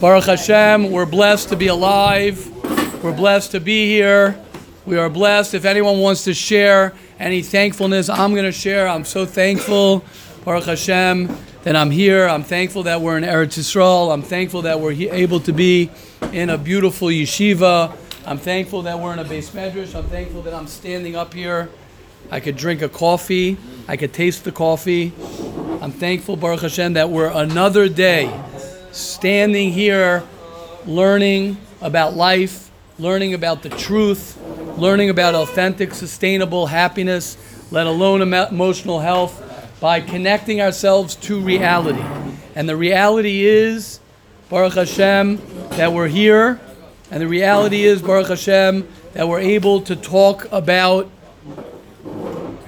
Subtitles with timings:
[0.00, 2.48] Baruch Hashem, we're blessed to be alive.
[3.04, 4.42] We're blessed to be here.
[4.86, 5.52] We are blessed.
[5.52, 8.88] If anyone wants to share any thankfulness, I'm going to share.
[8.88, 10.02] I'm so thankful,
[10.46, 12.26] Baruch Hashem, that I'm here.
[12.26, 14.10] I'm thankful that we're in Eretz Yisrael.
[14.10, 15.90] I'm thankful that we're able to be
[16.32, 17.94] in a beautiful yeshiva.
[18.24, 19.94] I'm thankful that we're in a beis medrash.
[19.94, 21.68] I'm thankful that I'm standing up here.
[22.30, 23.58] I could drink a coffee.
[23.86, 25.12] I could taste the coffee.
[25.82, 28.32] I'm thankful, Baruch Hashem, that we're another day
[28.92, 30.22] standing here
[30.86, 34.38] learning about life, learning about the truth,
[34.76, 37.36] learning about authentic, sustainable happiness,
[37.70, 39.46] let alone emo- emotional health,
[39.80, 42.02] by connecting ourselves to reality.
[42.54, 44.00] And the reality is,
[44.48, 46.60] Baruch Hashem, that we're here.
[47.10, 51.10] And the reality is, Baruch Hashem, that we're able to talk about,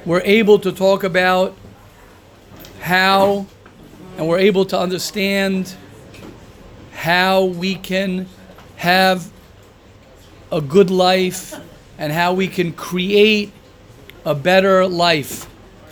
[0.07, 1.57] we're able to talk about
[2.81, 3.47] how,
[4.17, 5.75] and we're able to understand
[6.93, 8.27] how we can
[8.77, 9.31] have
[10.51, 11.55] a good life
[11.99, 13.53] and how we can create
[14.25, 15.49] a better life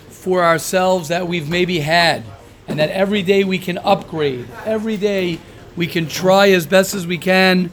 [0.08, 2.22] for ourselves that we've maybe had
[2.68, 4.46] and that every day we can upgrade.
[4.64, 5.40] Every day
[5.76, 7.70] we can try as best as we can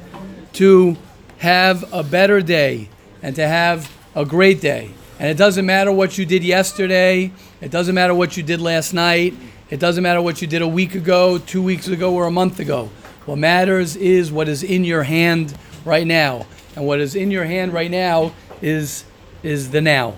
[0.53, 0.97] to
[1.39, 2.89] have a better day
[3.22, 4.91] and to have a great day.
[5.19, 7.31] And it doesn't matter what you did yesterday.
[7.59, 9.34] It doesn't matter what you did last night.
[9.69, 12.59] It doesn't matter what you did a week ago two weeks ago or a month
[12.59, 12.89] ago
[13.28, 16.47] what matters is what is in your hand right now.
[16.78, 19.03] And what is in your hand right now is,
[19.44, 20.16] is the now.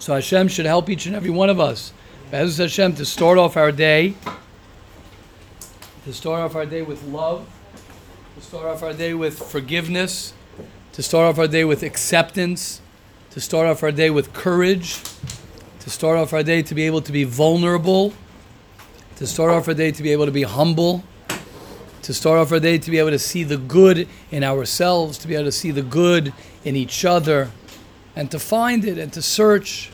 [0.00, 1.92] So Hashem should help each and every one of us.
[2.32, 4.16] Be'ezus Hashem to start off our day,
[6.04, 7.48] to start off our day with love,
[8.34, 10.34] to start off our day with forgiveness,
[10.94, 12.80] to start off our day with acceptance,
[13.30, 15.00] to start off our day with courage,
[15.78, 18.12] to start off our day to be able to be vulnerable,
[19.14, 21.04] to start off our day to be able to be humble
[22.04, 25.26] to start off our day to be able to see the good in ourselves, to
[25.26, 27.50] be able to see the good in each other,
[28.14, 29.90] and to find it and to search.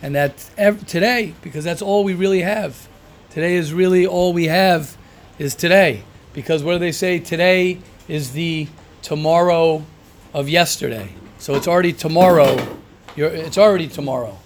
[0.00, 2.88] And that ev- today, because that's all we really have.
[3.30, 4.96] Today is really all we have
[5.38, 6.04] is today.
[6.32, 7.18] Because what do they say?
[7.18, 8.68] Today is the
[9.02, 9.84] tomorrow
[10.32, 11.14] of yesterday.
[11.38, 12.76] So it's already tomorrow.
[13.16, 14.38] You're, it's already tomorrow.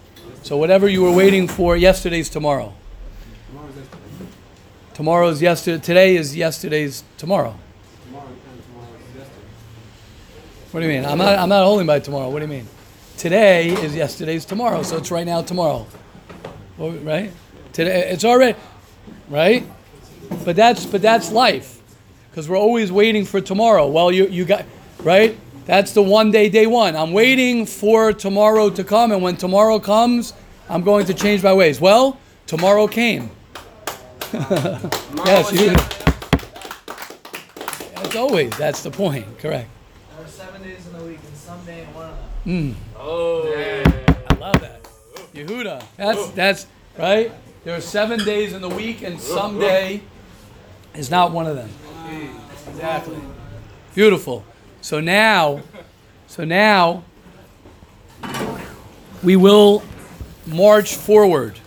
[0.43, 2.73] So whatever you were waiting for, yesterday's tomorrow.
[4.99, 5.81] Tomorrow's yesterday.
[5.81, 7.55] Today is yesterday's tomorrow.
[10.73, 11.05] What do you mean?
[11.05, 11.39] I'm not.
[11.39, 12.29] I'm not holding by tomorrow.
[12.31, 12.67] What do you mean?
[13.17, 14.83] Today is yesterday's tomorrow.
[14.83, 15.87] So it's right now tomorrow.
[16.79, 17.31] Right?
[17.73, 18.59] Today it's already
[19.29, 19.65] right.
[20.45, 21.81] But that's but that's life,
[22.29, 23.87] because we're always waiting for tomorrow.
[23.87, 24.65] Well, you you got
[25.05, 25.39] right.
[25.67, 26.97] That's the one day, day one.
[26.97, 30.33] I'm waiting for tomorrow to come, and when tomorrow comes,
[30.69, 31.81] I'm going to change my ways.
[31.81, 33.31] Well, tomorrow came.
[34.33, 35.71] Yes, you.
[38.03, 39.27] As always, that's the point.
[39.39, 39.69] Correct.
[40.17, 42.75] There are seven days in the week, and someday in one of them.
[42.75, 42.99] Hmm.
[42.99, 43.53] Oh,
[44.31, 44.85] I love that.
[45.35, 45.83] Yehuda.
[45.97, 46.33] That's oh.
[46.35, 46.67] that's
[46.99, 47.33] right.
[47.65, 50.03] There are seven days in the week, and someday
[50.95, 50.99] oh.
[50.99, 51.71] is not one of them.
[52.69, 53.19] Exactly.
[53.95, 54.45] Beautiful.
[54.81, 55.63] So now,
[56.27, 57.03] so now
[59.23, 59.83] we will
[60.47, 61.59] march forward.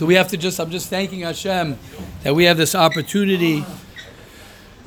[0.00, 1.78] So we have to just, I'm just thanking Hashem
[2.22, 3.66] that we have this opportunity.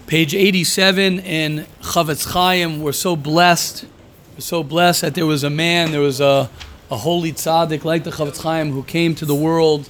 [0.07, 3.85] Page 87 in Chofetz Chaim, we're so blessed.
[4.33, 6.49] We're so blessed that there was a man, there was a,
[6.89, 9.87] a holy tzaddik like the Chofetz Chaim who came to the world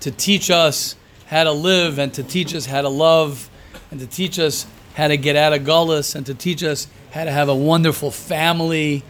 [0.00, 3.48] to teach us how to live and to teach us how to love
[3.92, 7.22] and to teach us how to get out of gullus and to teach us how
[7.22, 9.04] to have a wonderful family.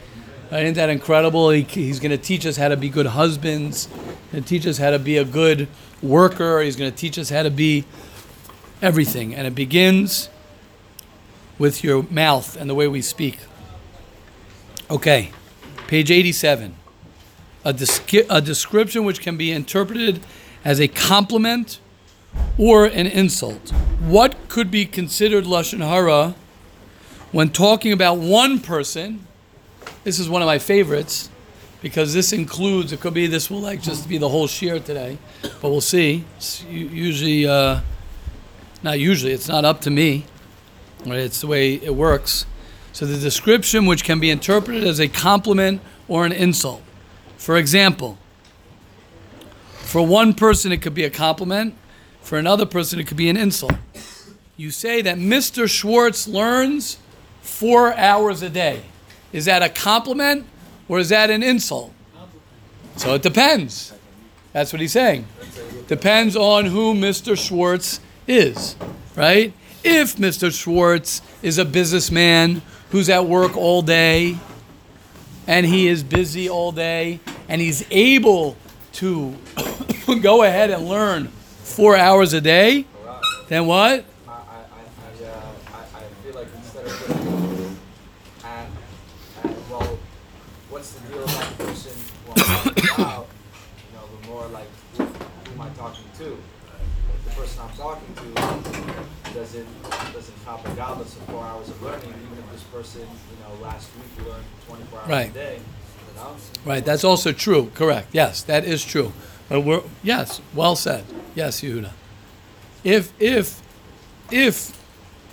[0.51, 0.63] Right?
[0.63, 1.49] Isn't that incredible?
[1.49, 3.89] He, he's going to teach us how to be good husbands,
[4.31, 5.67] and teach us how to be a good
[6.01, 6.61] worker.
[6.61, 7.85] He's going to teach us how to be
[8.81, 9.35] everything.
[9.35, 10.29] And it begins
[11.57, 13.39] with your mouth and the way we speak.
[14.89, 15.31] Okay,
[15.87, 16.75] page 87.
[17.65, 20.21] A, descri- a description which can be interpreted
[20.63, 21.79] as a compliment
[22.57, 23.71] or an insult.
[23.99, 26.35] What could be considered Lashon Hara
[27.33, 29.26] when talking about one person?
[30.07, 31.29] This is one of my favorites
[31.81, 35.17] because this includes, it could be, this will like just be the whole shiur today,
[35.41, 36.23] but we'll see.
[36.37, 37.81] It's usually, uh,
[38.81, 40.23] not usually, it's not up to me.
[41.05, 41.19] Right?
[41.19, 42.45] It's the way it works.
[42.93, 46.83] So the description which can be interpreted as a compliment or an insult.
[47.35, 48.17] For example,
[49.71, 51.75] for one person it could be a compliment,
[52.21, 53.75] for another person it could be an insult.
[54.55, 55.69] You say that Mr.
[55.69, 56.97] Schwartz learns
[57.41, 58.83] four hours a day.
[59.33, 60.45] Is that a compliment
[60.87, 61.93] or is that an insult?
[62.95, 63.93] So it depends.
[64.53, 65.27] That's what he's saying.
[65.87, 67.37] Depends on who Mr.
[67.37, 68.75] Schwartz is.
[69.15, 69.53] right?
[69.83, 70.51] If Mr.
[70.51, 74.37] Schwartz is a businessman who's at work all day
[75.45, 78.55] and he is busy all day and he's able
[78.93, 79.35] to
[80.21, 82.85] go ahead and learn four hours a day,
[83.47, 84.03] then what?
[84.27, 84.41] I, I, I,
[85.23, 85.41] I, uh,
[85.73, 87.77] I, I feel like instead of putting
[88.43, 88.67] at,
[89.43, 89.97] at, well,
[90.69, 91.93] what's the deal with that person
[92.25, 93.27] who I'm talking about,
[93.89, 95.55] you know, the more like, who, who
[96.21, 96.37] am I talking to?
[97.13, 99.67] If the person I'm talking to doesn't,
[100.13, 103.89] doesn't have regardless of four hours of learning, even if this person, you know, last
[103.95, 105.29] week learned 24 hours Right.
[105.29, 105.55] a day,
[106.09, 106.35] you know?
[106.65, 107.71] Right, that's also true.
[107.73, 108.07] Correct.
[108.11, 109.13] Yes, that is true.
[109.49, 111.05] But we're yes, well said.
[111.35, 111.91] Yes, Yehuda.
[112.83, 113.61] If if
[114.31, 114.77] if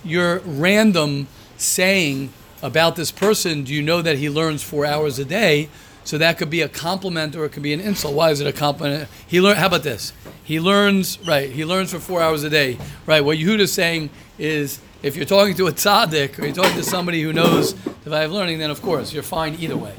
[0.05, 1.27] your random
[1.57, 2.31] saying
[2.63, 5.69] about this person, do you know that he learns four hours a day?
[6.05, 8.15] So that could be a compliment or it could be an insult.
[8.15, 9.09] Why is it a compliment?
[9.27, 9.57] He learn.
[9.57, 10.13] How about this?
[10.43, 11.51] He learns right.
[11.51, 12.79] He learns for four hours a day.
[13.07, 13.25] Right.
[13.25, 17.23] What Yehuda's saying is, if you're talking to a tzaddik or you're talking to somebody
[17.23, 19.95] who knows the value of learning, then of course you're fine either way.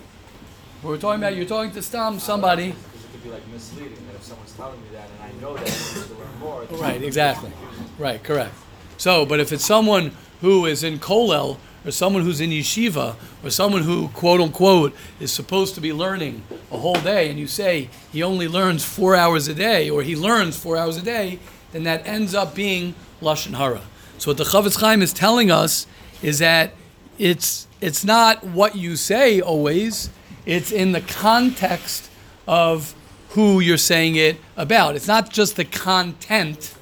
[0.83, 2.67] We're talking about you're talking to some somebody.
[2.67, 5.55] Because it could be like misleading, that if someone's telling me that and I know
[5.55, 6.63] that needs to learn more.
[6.71, 7.51] Right, exactly.
[7.97, 8.53] Right, correct.
[8.97, 10.11] So, but if it's someone
[10.41, 15.31] who is in Kolel, or someone who's in yeshiva, or someone who, quote unquote, is
[15.31, 16.41] supposed to be learning
[16.71, 20.15] a whole day, and you say he only learns four hours a day, or he
[20.15, 21.39] learns four hours a day,
[21.71, 23.81] then that ends up being lashon hara.
[24.17, 25.85] So what the Chofetz Chaim is telling us
[26.21, 26.73] is that
[27.19, 30.09] it's it's not what you say always;
[30.45, 32.09] it's in the context
[32.47, 32.95] of
[33.29, 34.95] who you're saying it about.
[34.95, 36.73] It's not just the content.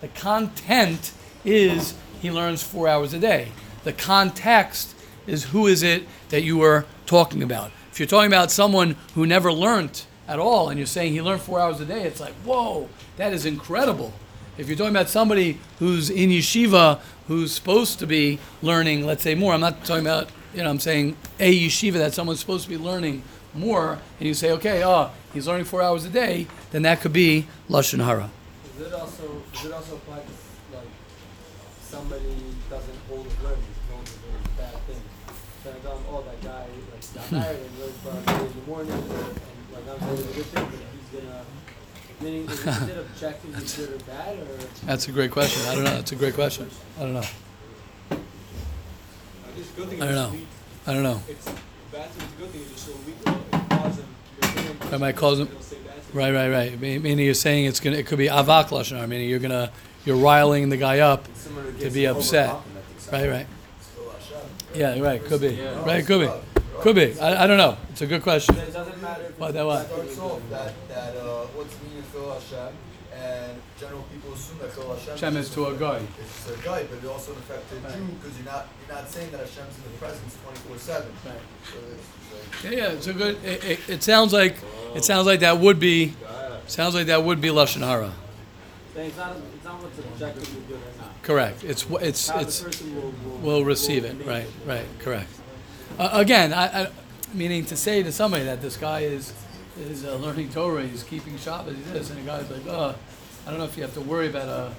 [0.00, 1.12] The content
[1.44, 3.48] is he learns four hours a day.
[3.84, 4.94] The context
[5.26, 7.70] is who is it that you are talking about.
[7.90, 11.42] If you're talking about someone who never learned at all and you're saying he learned
[11.42, 14.12] four hours a day, it's like, whoa, that is incredible.
[14.56, 19.34] If you're talking about somebody who's in yeshiva who's supposed to be learning, let's say
[19.34, 22.70] more, I'm not talking about, you know, I'm saying a yeshiva that someone's supposed to
[22.70, 23.22] be learning
[23.54, 27.12] more, and you say, okay, oh, he's learning four hours a day, then that could
[27.12, 28.30] be Lashon Hara.
[28.78, 30.86] Does it also apply to like
[31.82, 32.36] somebody
[32.70, 35.02] doesn't hold learning, knows it's a very bad thing?
[35.64, 36.66] Then I tell him, oh that guy
[37.32, 39.02] like got married and learned for a day in the morning and
[39.72, 41.44] like I'm saying it's a good thing, but he's gonna
[42.20, 44.46] meaning is it instead of checking is good or bad or
[44.86, 45.62] That's a great question.
[45.68, 45.90] I don't know.
[45.90, 46.70] That's a great question.
[46.98, 47.22] I don't know.
[49.58, 50.30] It's a good thing I don't know.
[50.30, 50.46] weak.
[50.86, 51.22] I don't know.
[51.28, 51.44] It's
[51.92, 53.16] bad thing, it's a good thing, it's just so weak.
[53.26, 54.06] It causes them,
[54.42, 56.14] you're saying- That might cause them- It'll say bad things.
[56.14, 56.80] Right, right, right.
[56.80, 57.96] Me- Meaning you're saying it's gonna.
[57.96, 59.06] It could be avak lashon hara.
[59.06, 59.70] Meaning you're gonna.
[60.04, 61.28] You're riling the guy up
[61.80, 62.54] to be upset.
[63.12, 63.46] Right, right.
[63.98, 64.14] Oh,
[64.74, 65.24] yeah, right.
[65.24, 65.60] Could be.
[65.84, 66.51] Right, could be.
[66.82, 67.18] Could be.
[67.20, 67.76] I, I don't know.
[67.90, 68.56] It's a good question.
[68.56, 69.86] it doesn't matter if What that what?
[69.86, 72.74] starts off that, that uh, what's meaning Phil Hashem,
[73.14, 76.00] and general people assume that Phil Hashem, Hashem is to a guy.
[76.20, 79.30] It's a guy, but it also affects a Jew because you're not you're not saying
[79.30, 81.12] that Hashem's in the presence 24 seven.
[81.24, 81.34] Right.
[81.70, 82.92] So it's like, Yeah, yeah.
[82.92, 83.44] It's a good.
[83.44, 84.56] It, it, it sounds like.
[84.96, 86.14] It sounds like that would be.
[86.66, 88.10] Sounds like that would be lashon hara.
[88.94, 91.22] then it's not it's not what's objectively good or not.
[91.22, 91.62] Correct.
[91.62, 92.64] It's it's How it's.
[92.82, 94.18] Will, will, will receive it.
[94.18, 95.28] make Right, right, correct.
[95.98, 96.90] Uh, again, I, I,
[97.34, 99.32] meaning to say to somebody that this guy is
[99.78, 102.94] is uh, learning Torah, he's keeping Shabbos, he this, and the guy's like, oh,
[103.46, 104.74] I don't know if you have to worry about a,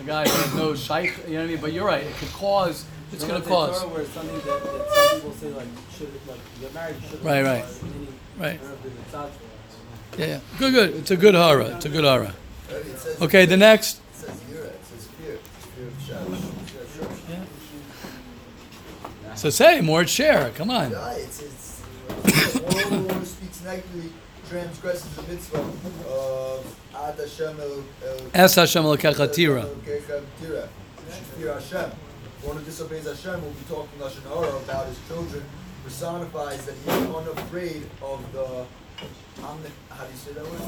[0.00, 1.60] a guy who has no shaykh, you know what I mean?
[1.60, 3.82] But you're right, it could cause, it's You going to let's say cause.
[3.82, 5.66] Torah Where it's something that, that some people say like
[5.96, 7.64] should like you get married you should Right, right.
[8.38, 8.54] Right.
[8.54, 10.18] I don't know if there's a tzad for that.
[10.18, 10.40] Yeah, yeah.
[10.58, 10.94] Good, good.
[10.96, 11.76] It's a good hara.
[11.76, 12.28] It's a good hara.
[12.70, 13.98] uh, it says Okay, the next.
[13.98, 14.64] It says yira.
[14.64, 15.36] It says fear.
[15.76, 16.32] Fear of Hashem.
[17.28, 17.46] Yeah, sure.
[19.42, 20.50] So say more share.
[20.50, 20.92] Come on.
[20.92, 21.80] Yeah, it's it's
[22.60, 24.12] one who speaks negatively
[24.48, 25.58] transgresses the mitzvah
[26.06, 27.56] of Ad Hashem
[28.34, 29.62] Es Hashem Elokecha tira.
[29.64, 30.68] Elokecha tira.
[30.68, 31.90] You should fear Hashem.
[32.42, 35.42] One who disobeys Hashem will be talking lashon hara about his children.
[35.82, 38.46] Personifies that he is unafraid of the.
[39.42, 40.60] Omni- how do you say that word?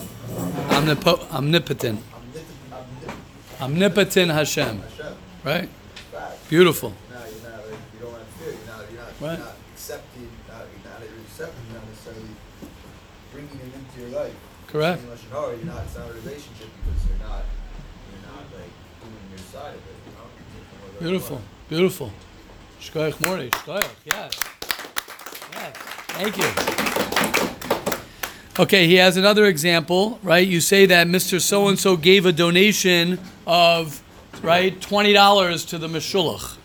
[0.75, 2.03] Omnipo- omnipotent.
[2.13, 2.73] Omnipotent.
[2.73, 4.81] Omnipotent Omnipotent Hashem.
[4.81, 5.15] Hashem.
[5.45, 5.69] Right?
[6.49, 6.93] Beautiful.
[7.11, 7.67] Now you're not.
[7.67, 8.51] Like, you don't have fear.
[8.53, 8.93] You're not.
[8.93, 9.39] You're not, Right.
[9.39, 10.29] not accepting.
[10.49, 11.65] Not, not accepting.
[11.73, 12.35] Not necessarily
[13.33, 14.35] bringing him into your life.
[14.67, 15.01] Correct.
[15.01, 15.83] Saying lashon hara, You're not.
[15.85, 17.45] It's not a relationship because you're not.
[18.11, 19.99] You're not like doing your side of it.
[20.07, 21.01] You know.
[21.01, 22.13] Beautiful, beautiful.
[22.81, 24.33] Shkoyach Mori, Shkoyach, yes.
[25.53, 25.77] Yes,
[26.09, 26.51] thank you.
[28.63, 30.47] Okay, he has another example, right?
[30.47, 31.41] You say that Mr.
[31.41, 34.03] So and so gave a donation of,
[34.43, 36.57] right, $20 to the Meshulach,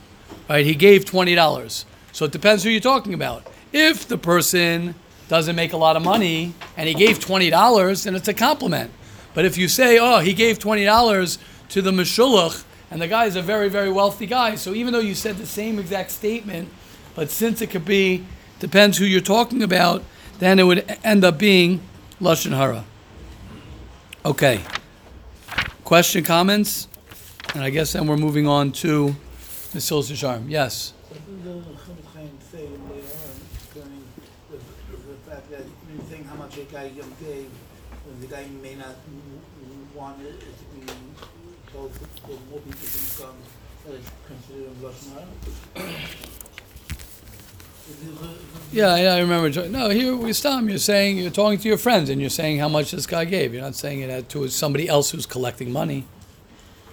[0.48, 0.66] right?
[0.66, 1.86] He gave $20.
[2.12, 3.48] So it depends who you're talking about.
[3.72, 4.96] If the person
[5.28, 8.92] doesn't make a lot of money and he gave $20, then it's a compliment.
[9.34, 11.38] But if you say, oh, he gave $20
[11.70, 14.56] to the Meshulach And the guy is a very, very wealthy guy.
[14.56, 16.70] So even though you said the same exact statement,
[17.16, 18.26] but since it could be,
[18.60, 20.04] depends who you're talking about,
[20.40, 21.82] then it would end up being
[22.20, 22.86] Lashon Hara.
[24.26, 24.62] Okay.
[25.84, 26.88] Question, comments?
[27.54, 29.16] And I guess then we're moving on to.
[29.78, 30.50] Silver Sharm.
[30.50, 30.94] Yes.
[31.10, 33.38] What did the Chofetz Chaim say later on
[33.72, 34.04] concerning
[34.50, 35.52] the, the fact
[36.24, 37.50] that you think how much a guy gave,
[38.22, 39.22] the guy may not w-
[39.62, 40.86] w- want it to be
[41.72, 43.36] told that more people can come,
[43.86, 45.96] that it's considered a Lashon Hara?
[47.90, 49.50] Is it a- Yeah, yeah, I remember.
[49.50, 50.64] jo- No, here we stop.
[50.66, 53.54] You're saying you're talking to your friends, and you're saying how much this guy gave.
[53.54, 56.06] You're not saying it to somebody else who's collecting money.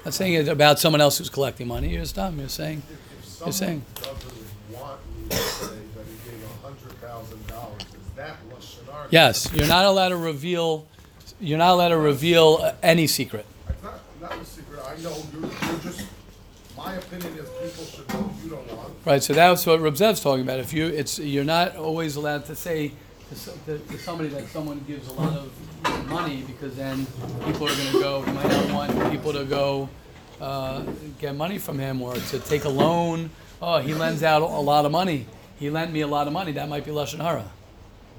[0.04, 1.88] Not saying it about someone else who's collecting money.
[1.90, 2.33] You're stop.
[2.37, 2.83] You're saying.
[2.90, 4.14] If You're saying- doesn't
[4.73, 8.46] want me to say that he gave hundred thousand dollars, is that lashon hara?
[9.11, 10.87] Yes, you're not allowed to reveal.
[11.41, 13.45] You're not allowed to reveal uh, any secret.
[13.69, 16.07] It's not, not a secret, I know, you're, you're just,
[16.77, 18.95] my opinion is people should know you don't want.
[19.05, 19.23] Right.
[19.23, 20.61] So that's what Reb Zev's talking about.
[20.61, 22.93] If you, it's you're not always allowed to say
[23.29, 27.07] to, so- to, to somebody that someone gives a lot of money because then
[27.45, 28.25] people are going to go.
[28.27, 29.89] You might not want people to go
[30.41, 30.83] uh,
[31.21, 33.31] get money from him or to take a loan.
[33.61, 35.27] Oh, he lends out a lot of money.
[35.59, 36.53] He lent me a lot of money.
[36.53, 37.51] That might be lashon hara.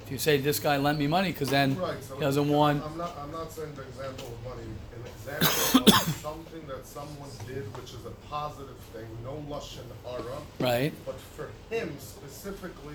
[0.08, 2.16] If you say this guy lent me money because then Right, so.
[2.16, 2.82] he doesn't want.
[2.82, 7.30] I'm not, I'm not saying the example of money, an example of something that someone
[7.46, 10.94] did which is a positive thing, no lashon hara, Right.
[11.06, 12.94] but for him specifically.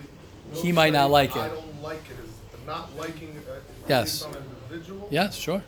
[0.54, 4.22] He he'll might not like I it." don't like it, is not liking, uh, Yes.
[4.22, 5.08] based on individual?
[5.10, 5.62] Yes, sure.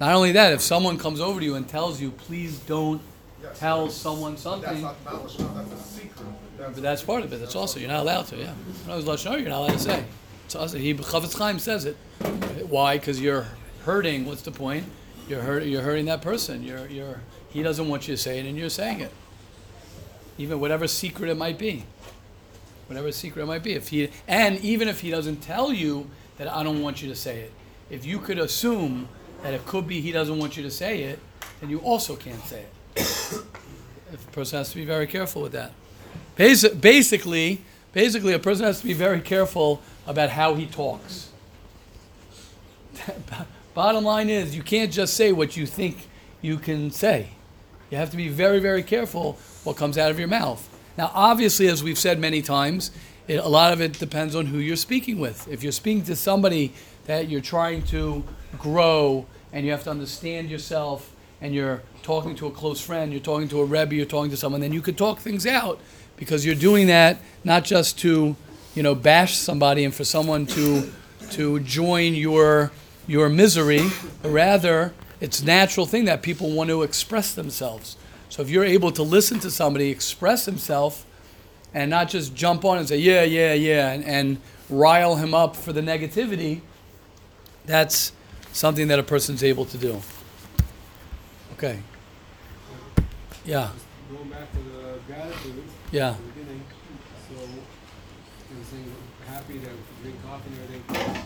[0.00, 3.00] Not only that, if someone comes over to you and tells you, please don't
[3.42, 3.58] Yes.
[3.58, 4.82] tell someone That's something.
[4.82, 6.26] not, not lashon that's a secret.
[6.58, 7.38] But that's part of it.
[7.40, 8.36] That's also you're not allowed to.
[8.36, 8.52] Yeah,
[8.84, 10.04] when I was lashon hara, you're not allowed to say.
[10.54, 11.96] It's he Chofetz Chaim says it.
[12.68, 12.98] Why?
[12.98, 13.46] Because you're
[13.84, 14.24] hurting.
[14.24, 14.84] What's the point?
[15.28, 15.64] You're hurt.
[15.64, 16.62] You're hurting that person.
[16.62, 17.20] You're you're.
[17.50, 19.12] He doesn't want you to say it, and you're saying it.
[20.38, 21.84] Even whatever secret it might be.
[22.86, 23.72] Whatever secret it might be.
[23.74, 27.16] If he and even if he doesn't tell you that I don't want you to
[27.16, 27.52] say it,
[27.90, 29.08] if you could assume
[29.42, 31.18] that it could be he doesn't want you to say it,
[31.60, 32.64] then you also can't say
[32.96, 33.44] it.
[34.12, 35.72] If a person has to be very careful with that.
[36.36, 37.62] Basi- Basically,
[37.94, 41.30] basically, a person has to be very careful about how he talks.
[43.74, 46.08] Bottom line is, you can't just say what you think
[46.40, 47.30] you can say.
[47.90, 50.68] You have to be very, very careful what comes out of your mouth.
[50.98, 52.90] Now, obviously, as we've said many times,
[53.28, 55.48] it, a lot of it depends on who you're speaking with.
[55.48, 56.74] If you're speaking to somebody
[57.06, 58.24] that you're trying to
[58.58, 63.20] grow and you have to understand yourself and you're talking to a close friend, you're
[63.20, 65.80] talking to a rebbe, you're talking to someone, then you could talk things out
[66.16, 68.36] because you're doing that not just to,
[68.74, 70.90] you know, bash somebody and for someone to
[71.30, 72.72] to join your
[73.06, 73.88] your misery,
[74.22, 77.96] rather it's a natural thing that people want to express themselves.
[78.28, 81.04] So if you're able to listen to somebody express himself
[81.74, 84.38] and not just jump on and say, yeah, yeah, yeah, and, and
[84.68, 86.60] rile him up for the negativity,
[87.66, 88.12] that's
[88.52, 90.02] something that a person's able to do.
[91.54, 91.78] Okay.
[93.44, 93.70] Yeah,
[94.12, 96.10] Going back to the gratitude, yeah.
[96.10, 96.62] at the beginning,
[97.28, 98.92] so, I was saying,
[99.26, 99.70] happy to
[100.02, 101.22] drink coffee and everything.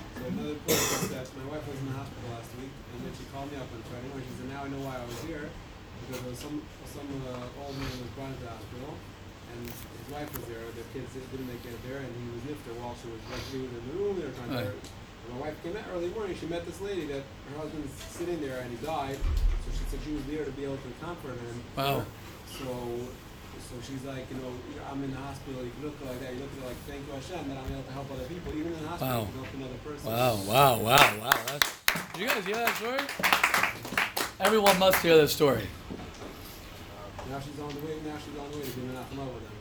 [0.66, 3.12] So another point was that my wife was in the hospital last week, and then
[3.14, 5.20] she called me up on Friday morning, she said, now I know why I was
[5.22, 6.58] here, because there was some,
[6.90, 8.92] some, uh, old man was brought to the hospital,
[9.54, 12.74] and his wife was there, their kids didn't make it there, and he was nifter
[12.82, 14.74] while she was, like, she was in the room, they were trying to, Right.
[14.74, 18.42] and my wife came out early morning, she met this lady that her husband's sitting
[18.42, 19.18] there and he died,
[19.62, 21.56] so she said she was there to be able to comfort him.
[21.78, 22.02] Wow.
[22.58, 22.66] So,
[23.76, 24.48] so she's like, you know,
[24.90, 25.60] I'm in the hospital.
[25.62, 26.32] You look like that.
[26.32, 28.80] You look like, thank you Hashem that I'm able to help other people, even in
[28.80, 28.96] the Wow.
[28.96, 29.20] hospital.
[29.20, 30.06] You can help another person.
[30.10, 31.40] Wow, wow, wow, wow.
[31.46, 31.68] That's,
[32.12, 33.00] did you guys hear that story?
[34.40, 35.66] Everyone must hear this story.
[37.30, 37.96] Now she's on the way.
[38.06, 39.52] Now she's on the way to doing enough love with them.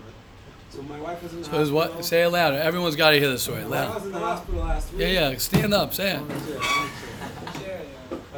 [0.69, 1.75] So my wife was in the So hospital.
[1.75, 2.05] what?
[2.05, 2.57] Say it louder.
[2.57, 3.63] Everyone's got to hear this story.
[3.63, 5.01] My wife was in the hospital last week.
[5.01, 5.37] Yeah, yeah.
[5.37, 5.93] Stand up.
[5.93, 6.21] Say it.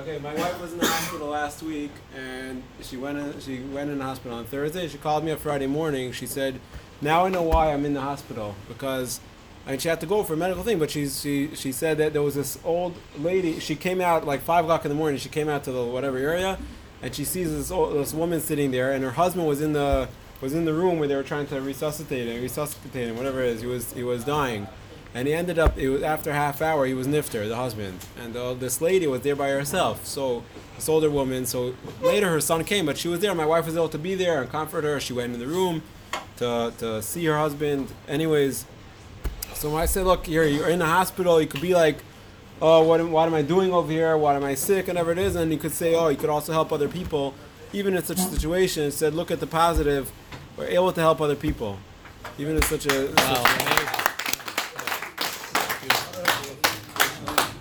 [0.07, 3.41] Okay, my wife was in the hospital last week, and she went in.
[3.41, 4.87] She went in the hospital on Thursday.
[4.87, 6.13] She called me on Friday morning.
[6.13, 6.61] She said,
[7.01, 9.19] "Now I know why I'm in the hospital because."
[9.65, 11.97] I mean, she had to go for a medical thing, but she's, she she said
[11.97, 13.59] that there was this old lady.
[13.59, 15.19] She came out like five o'clock in the morning.
[15.19, 16.57] She came out to the whatever area,
[17.01, 20.07] and she sees this old, this woman sitting there, and her husband was in the
[20.39, 23.49] was in the room where they were trying to resuscitate him, resuscitate him, whatever it
[23.49, 23.59] is.
[23.59, 24.67] He was he was dying,
[25.17, 25.77] and he ended up.
[25.79, 26.85] It was after half hour.
[26.85, 30.05] He was nifter, the husband, and uh, this lady was there by herself.
[30.05, 30.43] So
[30.75, 31.47] this older woman.
[31.47, 33.33] So later her son came, but she was there.
[33.33, 34.99] My wife was able to be there and comfort her.
[34.99, 35.81] She went in the room
[36.37, 37.87] to to see her husband.
[38.07, 38.65] Anyways,
[39.55, 41.41] so when I said, look, you're you're in the hospital.
[41.41, 41.97] You could be like.
[42.59, 44.17] Oh, what am, what am I doing over here?
[44.17, 44.87] What am I sick?
[44.87, 47.35] and Whatever it is, and you could say, oh, you could also help other people,
[47.71, 50.11] even in such a situation, said, "Look at the positive.
[50.57, 51.77] We're able to help other people,
[52.39, 54.07] even in such a." Wow, such-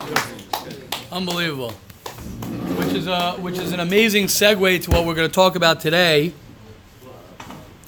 [0.00, 1.05] amazing.
[1.16, 1.70] Unbelievable.
[1.70, 5.80] Which is a which is an amazing segue to what we're going to talk about
[5.80, 6.34] today.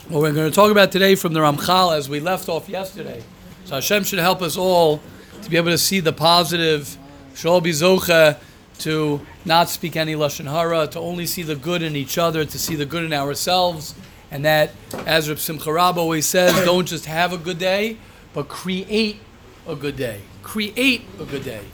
[0.09, 3.23] What we're going to talk about today from the Ramchal as we left off yesterday.
[3.67, 5.03] So Hashem should help us all
[5.43, 6.97] to be able to see the positive.
[7.35, 11.97] Should all be to not speak any lashon hara, to only see the good in
[11.97, 13.95] each other, to see the good in ourselves,
[14.31, 14.71] and that,
[15.05, 17.99] as Reb Simcha Rab always says, don't just have a good day,
[18.33, 19.19] but create
[19.67, 20.23] a good day.
[20.43, 21.67] Create a good day.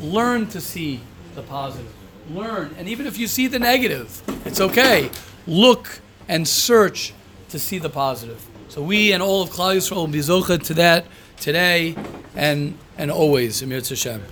[0.00, 1.00] Learn to see
[1.34, 1.92] the positive.
[2.30, 5.10] Learn, and even if you see the negative, it's okay.
[5.46, 7.12] Look and search
[7.48, 8.44] to see the positive.
[8.68, 11.06] So we and all of Klal Yisrael will be zocha to that
[11.38, 11.96] today
[12.36, 13.62] and and always.
[13.62, 14.22] Amir Hashem.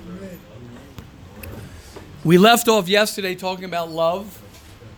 [2.24, 4.42] We left off yesterday talking about love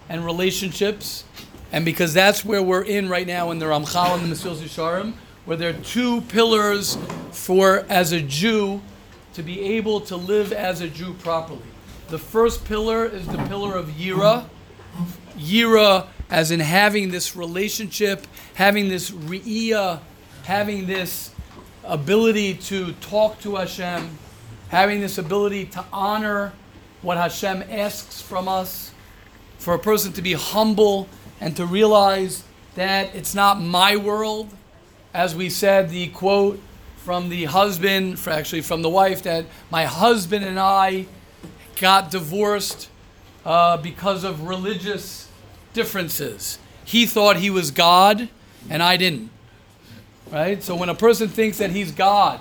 [0.08, 1.24] and relationships,
[1.72, 5.14] and because that's where we're in right now in the Ramchal and the Mesilas Yesharim,
[5.44, 6.98] where there are two pillars
[7.30, 8.82] for as a Jew
[9.34, 11.60] to be able to live as a Jew properly.
[12.08, 14.46] The first pillar is the pillar of Yira.
[15.38, 20.00] Yira, as in having this relationship, having this re'iyah,
[20.44, 21.30] having this
[21.84, 24.18] ability to talk to Hashem,
[24.68, 26.52] having this ability to honor
[27.02, 28.92] what Hashem asks from us,
[29.58, 31.08] for a person to be humble
[31.40, 32.44] and to realize
[32.75, 34.49] that it's not my world.
[35.12, 36.60] As we said, the quote
[37.04, 41.07] from the husband, actually from the wife, that my husband and I
[41.80, 42.90] got divorced
[43.45, 45.28] uh, because of religious
[45.73, 46.59] differences.
[46.85, 48.28] He thought he was God,
[48.69, 49.30] and I didn't.
[50.30, 50.62] Right?
[50.62, 52.40] So when a person thinks that he's God,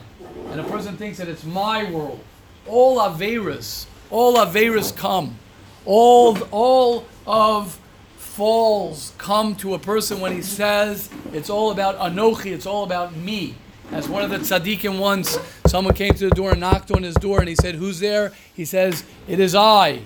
[0.51, 2.19] and a person thinks that it's my world,
[2.67, 5.37] all Averas, all Averas come.
[5.85, 7.79] All, all of
[8.17, 13.15] falls come to a person when he says it's all about Anochi, it's all about
[13.15, 13.55] me.
[13.91, 17.15] As one of the tzaddikim once, someone came to the door and knocked on his
[17.15, 18.31] door and he said, Who's there?
[18.55, 20.03] He says, It is I.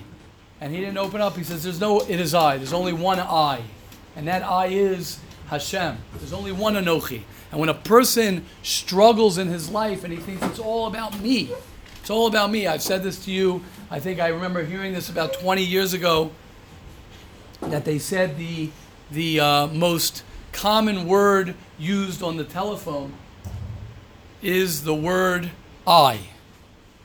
[0.58, 1.36] And he didn't open up.
[1.36, 2.56] He says, There's no it is I.
[2.56, 3.62] There's only one I.
[4.16, 5.18] And that I is
[5.48, 5.98] Hashem.
[6.16, 7.22] There's only one Anochi.
[7.50, 11.50] And when a person struggles in his life and he thinks it's all about me,
[12.00, 12.66] it's all about me.
[12.66, 13.62] I've said this to you.
[13.90, 16.30] I think I remember hearing this about 20 years ago
[17.60, 18.70] that they said the,
[19.10, 23.12] the uh, most common word used on the telephone
[24.44, 25.50] is the word
[25.86, 26.20] I.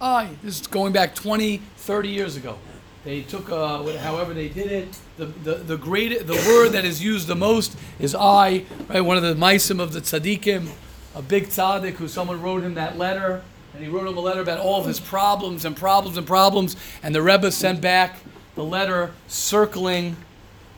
[0.01, 0.29] I.
[0.43, 2.57] This is going back 20, 30 years ago.
[3.05, 4.99] They took, uh, however they did it.
[5.17, 8.65] The, the, the great, the word that is used the most is I.
[8.87, 10.69] Right, one of the maisim of the tzaddikim,
[11.15, 13.41] a big tzaddik who someone wrote him that letter,
[13.73, 16.75] and he wrote him a letter about all of his problems and problems and problems,
[17.01, 18.19] and the Rebbe sent back
[18.55, 20.17] the letter circling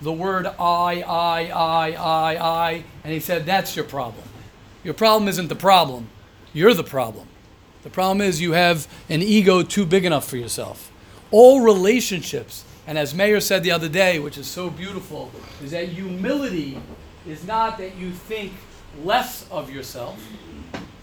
[0.02, 4.24] the word I, I, I, I, I, and he said, That's your problem.
[4.84, 6.08] Your problem isn't the problem,
[6.54, 7.28] you're the problem.
[7.84, 10.92] The problem is you have an ego too big enough for yourself.
[11.32, 15.32] All relationships, and as Meir said the other day, which is so beautiful,
[15.64, 16.80] is that humility
[17.28, 18.52] is not that you think
[19.04, 20.22] less of yourself.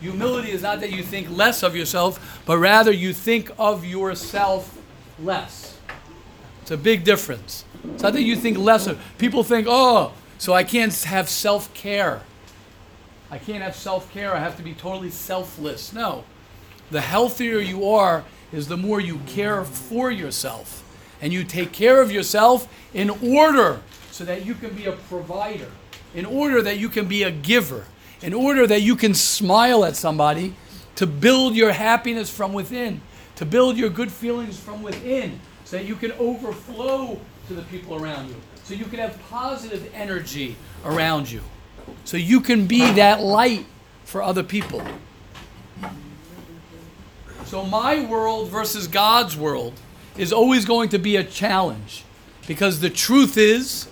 [0.01, 4.79] Humility is not that you think less of yourself, but rather you think of yourself
[5.19, 5.79] less.
[6.63, 7.65] It's a big difference.
[7.95, 9.01] It's not that you think less of.
[9.19, 12.23] People think, oh, so I can't have self care.
[13.31, 14.35] I can't have self care.
[14.35, 15.93] I have to be totally selfless.
[15.93, 16.25] No.
[16.91, 20.85] The healthier you are is the more you care for yourself.
[21.21, 25.71] And you take care of yourself in order so that you can be a provider,
[26.15, 27.85] in order that you can be a giver,
[28.23, 30.55] in order that you can smile at somebody
[30.97, 33.01] to build your happiness from within,
[33.37, 37.95] to build your good feelings from within, so that you can overflow to the people
[37.95, 41.41] around you, so you can have positive energy around you,
[42.05, 43.67] so you can be that light
[44.05, 44.83] for other people.
[47.45, 49.73] So, my world versus God's world
[50.17, 52.05] is always going to be a challenge
[52.47, 53.89] because the truth is,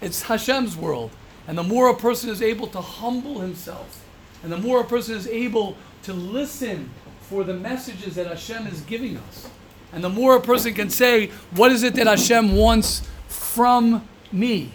[0.00, 1.10] it's Hashem's world.
[1.48, 4.04] And the more a person is able to humble himself,
[4.42, 6.90] and the more a person is able to listen
[7.22, 9.48] for the messages that Hashem is giving us,
[9.92, 14.72] and the more a person can say, What is it that Hashem wants from me?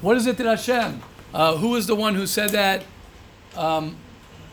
[0.00, 1.02] What is it that Hashem?
[1.36, 2.82] Uh, who was the one who said that?
[3.58, 3.96] Um,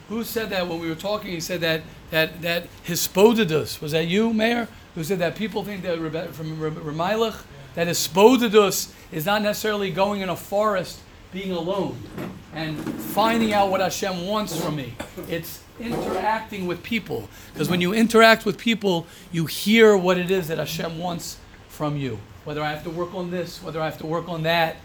[0.10, 1.32] who said that when we were talking?
[1.32, 4.68] He said that that that hisbodedus was that you, Meir?
[4.94, 5.98] Who said that people think that
[6.34, 11.00] from Remailach that hisbodedus is not necessarily going in a forest,
[11.32, 11.98] being alone,
[12.54, 14.94] and finding out what Hashem wants from me.
[15.30, 20.50] It's interacting with people because when you interact with people, you hear what it is
[20.50, 21.38] that Hashem wants
[21.70, 22.20] from you.
[22.44, 24.76] Whether I have to work on this, whether I have to work on that,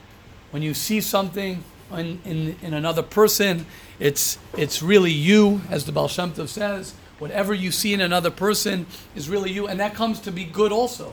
[0.53, 3.67] when you see something in, in, in another person,
[3.99, 6.95] it's, it's really you, as the Baal Shem Tov says.
[7.19, 10.71] Whatever you see in another person is really you, and that comes to be good
[10.71, 11.13] also.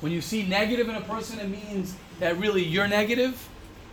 [0.00, 3.48] When you see negative in a person, it means that really you're negative,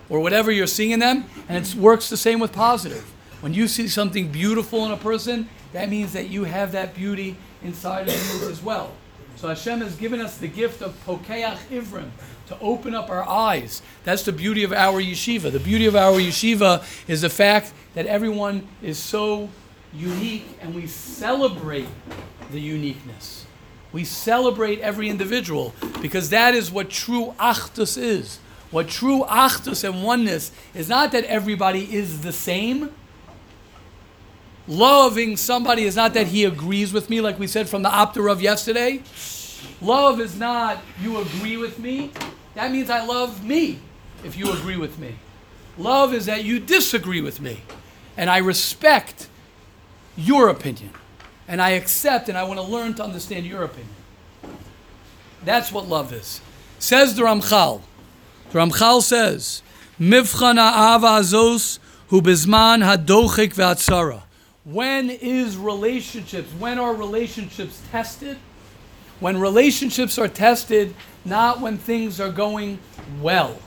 [0.10, 3.04] or whatever you're seeing in them, and it works the same with positive.
[3.42, 7.36] When you see something beautiful in a person, that means that you have that beauty
[7.64, 8.92] inside of you as well.
[9.38, 12.10] So Hashem has given us the gift of Pokeach Ivrim,
[12.48, 13.82] to open up our eyes.
[14.04, 15.52] That's the beauty of our yeshiva.
[15.52, 19.50] The beauty of our yeshiva is the fact that everyone is so
[19.94, 21.88] unique and we celebrate
[22.52, 23.46] the uniqueness.
[23.92, 28.40] We celebrate every individual because that is what true achdus is.
[28.72, 32.94] What true achdus and oneness is not that everybody is the same.
[34.68, 38.30] Loving somebody is not that he agrees with me, like we said from the Opter
[38.30, 39.02] of yesterday.
[39.82, 42.12] Love is not you agree with me.
[42.56, 43.80] That means I love me
[44.24, 45.16] if you agree with me.
[45.78, 47.62] Love is that you disagree with me.
[48.18, 49.30] And I respect
[50.18, 50.90] your opinion.
[51.48, 53.94] And I accept and I want to learn to understand your opinion.
[55.46, 56.42] That's what love is.
[56.80, 57.82] Says the Ramchal.
[58.50, 59.62] The Ramchal says,
[60.00, 64.24] Mivchan ha'ava azos hu bizman hadochik ve'atzara.
[64.70, 68.38] When is relationships, when are relationships tested?
[69.22, 72.80] When relationships are tested, not when things are going
[73.22, 73.58] well.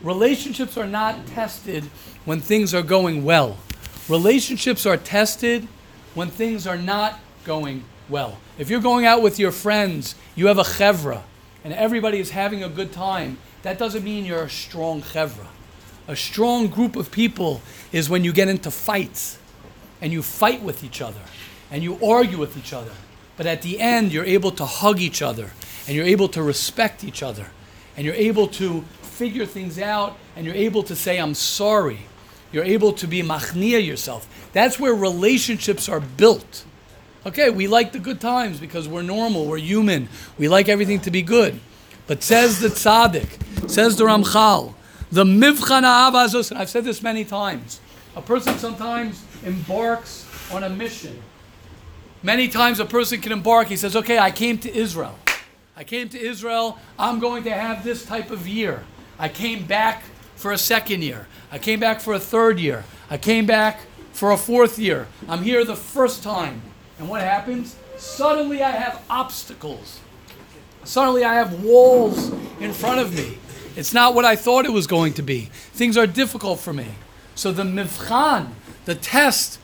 [0.00, 1.82] Relationships are not tested
[2.24, 3.56] when things are going well.
[4.08, 5.66] Relationships are tested
[6.14, 8.38] when things are not going well.
[8.58, 11.22] If you're going out with your friends, you have a chevra,
[11.64, 15.48] and everybody is having a good time, that doesn't mean you're a strong chevra.
[16.06, 19.38] A strong group of people is when you get into fights
[20.02, 21.20] and you fight with each other
[21.70, 22.90] and you argue with each other.
[23.38, 25.52] But at the end, you're able to hug each other
[25.86, 27.46] and you're able to respect each other
[27.96, 32.00] and you're able to figure things out and you're able to say, I'm sorry.
[32.50, 34.28] You're able to be machnia yourself.
[34.52, 36.64] That's where relationships are built.
[37.24, 41.10] Okay, we like the good times because we're normal, we're human, we like everything to
[41.10, 41.60] be good.
[42.08, 44.74] But says the tzaddik, says the Ramchal,
[45.12, 47.80] the mivchan ha'avazos, and I've said this many times,
[48.16, 51.20] a person sometimes embarks on a mission.
[52.22, 55.18] Many times a person can embark, he says, okay, I came to Israel.
[55.76, 58.84] I came to Israel, I'm going to have this type of year.
[59.18, 60.02] I came back
[60.36, 61.26] for a second year.
[61.50, 62.84] I came back for a third year.
[63.10, 63.80] I came back
[64.12, 65.08] for a fourth year.
[65.28, 66.62] I'm here the first time.
[66.98, 67.76] And what happens?
[67.96, 70.00] Suddenly I have obstacles.
[70.84, 73.38] Suddenly I have walls in front of me.
[73.76, 75.48] It's not what I thought it was going to be.
[75.72, 76.88] Things are difficult for me.
[77.34, 78.50] So the mivchan,
[78.84, 79.58] the test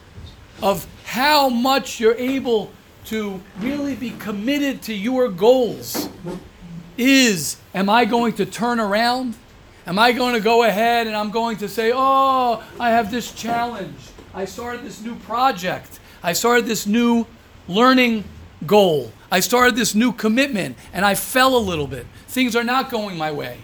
[0.63, 2.71] of how much you're able
[3.07, 6.09] to really be committed to your goals
[6.97, 9.35] is am I going to turn around?
[9.87, 13.33] Am I going to go ahead and I'm going to say, oh, I have this
[13.33, 13.97] challenge.
[14.35, 16.01] I started this new project.
[16.23, 17.27] I started this new
[17.67, 18.25] learning
[18.67, 19.13] goal.
[19.31, 22.07] I started this new commitment and I fell a little bit.
[22.27, 23.59] Things are not going my way.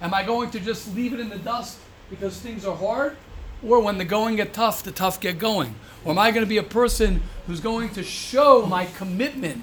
[0.00, 1.78] Am I going to just leave it in the dust
[2.10, 3.16] because things are hard?
[3.66, 5.74] Or when the going get tough, the tough get going?
[6.04, 9.62] Or am I going to be a person who's going to show my commitment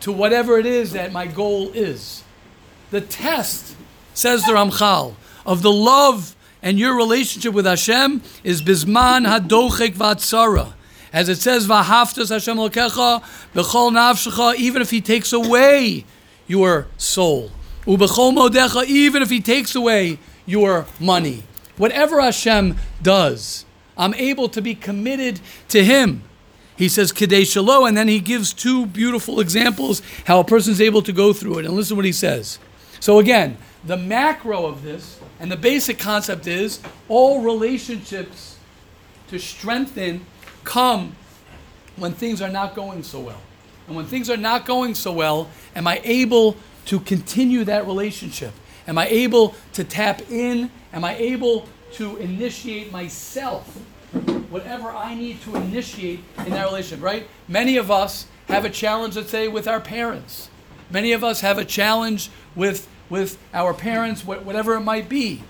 [0.00, 2.22] to whatever it is that my goal is?
[2.90, 3.74] The test,
[4.14, 10.72] says the Ramchal, of the love and your relationship with Hashem is bisman hadochek vatzara.
[11.12, 13.22] As it says, Vahaftas Hashem Lokecha,
[13.54, 16.04] Bechol Nafshecha, even if He takes away
[16.46, 17.50] your soul.
[17.86, 21.44] Ubechol Modecha, even if He takes away your money.
[21.76, 23.64] Whatever Hashem does,
[23.96, 26.22] I'm able to be committed to Him.
[26.76, 30.80] He says Kadei Shalo, and then he gives two beautiful examples how a person is
[30.80, 31.64] able to go through it.
[31.64, 32.58] And listen to what he says.
[33.00, 38.58] So again, the macro of this and the basic concept is all relationships
[39.28, 40.26] to strengthen
[40.64, 41.16] come
[41.96, 43.40] when things are not going so well.
[43.86, 48.52] And when things are not going so well, am I able to continue that relationship?
[48.86, 50.70] Am I able to tap in?
[50.96, 53.66] Am I able to initiate myself?
[54.48, 57.28] Whatever I need to initiate in that relationship, right?
[57.46, 60.48] Many of us have a challenge, let's say, with our parents.
[60.90, 65.42] Many of us have a challenge with, with our parents, whatever it might be.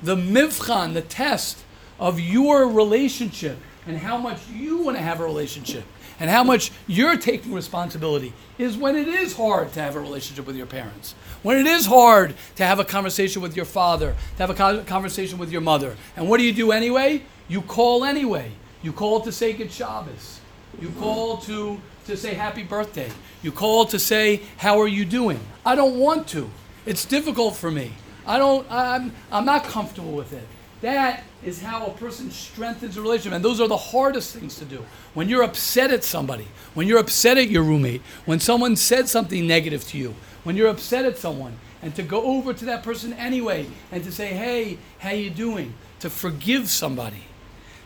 [0.00, 1.64] The mivchan, the test
[1.98, 5.84] of your relationship and how much you want to have a relationship
[6.20, 10.46] and how much you're taking responsibility is when it is hard to have a relationship
[10.46, 11.14] with your parents.
[11.42, 15.38] When it is hard to have a conversation with your father, to have a conversation
[15.38, 15.96] with your mother.
[16.16, 17.22] And what do you do anyway?
[17.48, 18.52] You call anyway.
[18.82, 20.40] You call to say good Shabbos.
[20.80, 23.10] You call to, to say happy birthday.
[23.42, 25.40] You call to say, how are you doing?
[25.64, 26.50] I don't want to.
[26.86, 27.92] It's difficult for me.
[28.26, 28.66] I don't.
[28.70, 29.12] I'm.
[29.30, 30.46] I'm not comfortable with it.
[30.84, 34.66] That is how a person strengthens a relationship, and those are the hardest things to
[34.66, 34.84] do.
[35.14, 39.46] When you're upset at somebody, when you're upset at your roommate, when someone said something
[39.46, 43.14] negative to you, when you're upset at someone, and to go over to that person
[43.14, 47.24] anyway and to say, "Hey, how you doing?" To forgive somebody.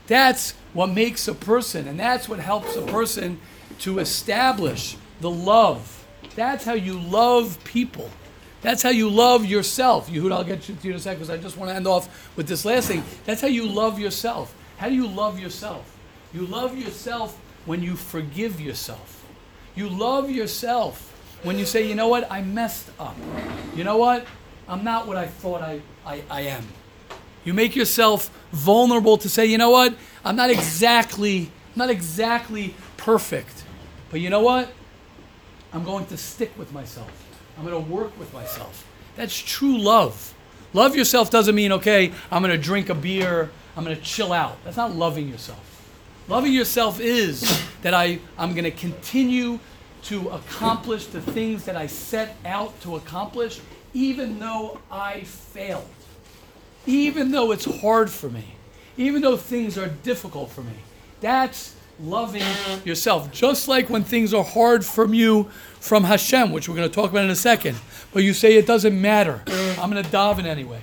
[0.08, 3.38] That's what makes a person, and that's what helps a person
[3.78, 6.04] to establish the love.
[6.34, 8.10] That's how you love people.
[8.60, 10.08] That's how you love yourself.
[10.08, 11.86] Yehuda, I'll get you to you in a second because I just want to end
[11.86, 13.04] off with this last thing.
[13.24, 14.54] That's how you love yourself.
[14.78, 15.96] How do you love yourself?
[16.32, 19.24] You love yourself when you forgive yourself.
[19.74, 21.04] You love yourself
[21.44, 23.16] when you say, you know what, I messed up.
[23.76, 24.26] You know what,
[24.66, 26.66] I'm not what I thought I, I, I am.
[27.44, 29.94] You make yourself vulnerable to say, you know what,
[30.24, 33.64] I'm not exactly, not exactly perfect.
[34.10, 34.72] But you know what?
[35.72, 37.27] I'm going to stick with myself.
[37.58, 38.86] I'm going to work with myself.
[39.16, 40.32] That's true love.
[40.72, 44.32] Love yourself doesn't mean, okay, I'm going to drink a beer, I'm going to chill
[44.32, 44.62] out.
[44.64, 45.64] That's not loving yourself.
[46.28, 49.58] Loving yourself is that I, I'm going to continue
[50.04, 53.60] to accomplish the things that I set out to accomplish,
[53.94, 55.88] even though I failed,
[56.86, 58.44] even though it's hard for me,
[58.96, 60.74] even though things are difficult for me.
[61.20, 62.42] That's loving
[62.84, 63.32] yourself.
[63.32, 65.44] Just like when things are hard from you
[65.80, 67.76] from Hashem, which we're going to talk about in a second.
[68.12, 69.42] But you say it doesn't matter.
[69.78, 70.82] I'm going to daven anyway.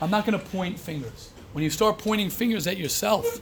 [0.00, 1.30] I'm not going to point fingers.
[1.52, 3.40] When you start pointing fingers at yourself,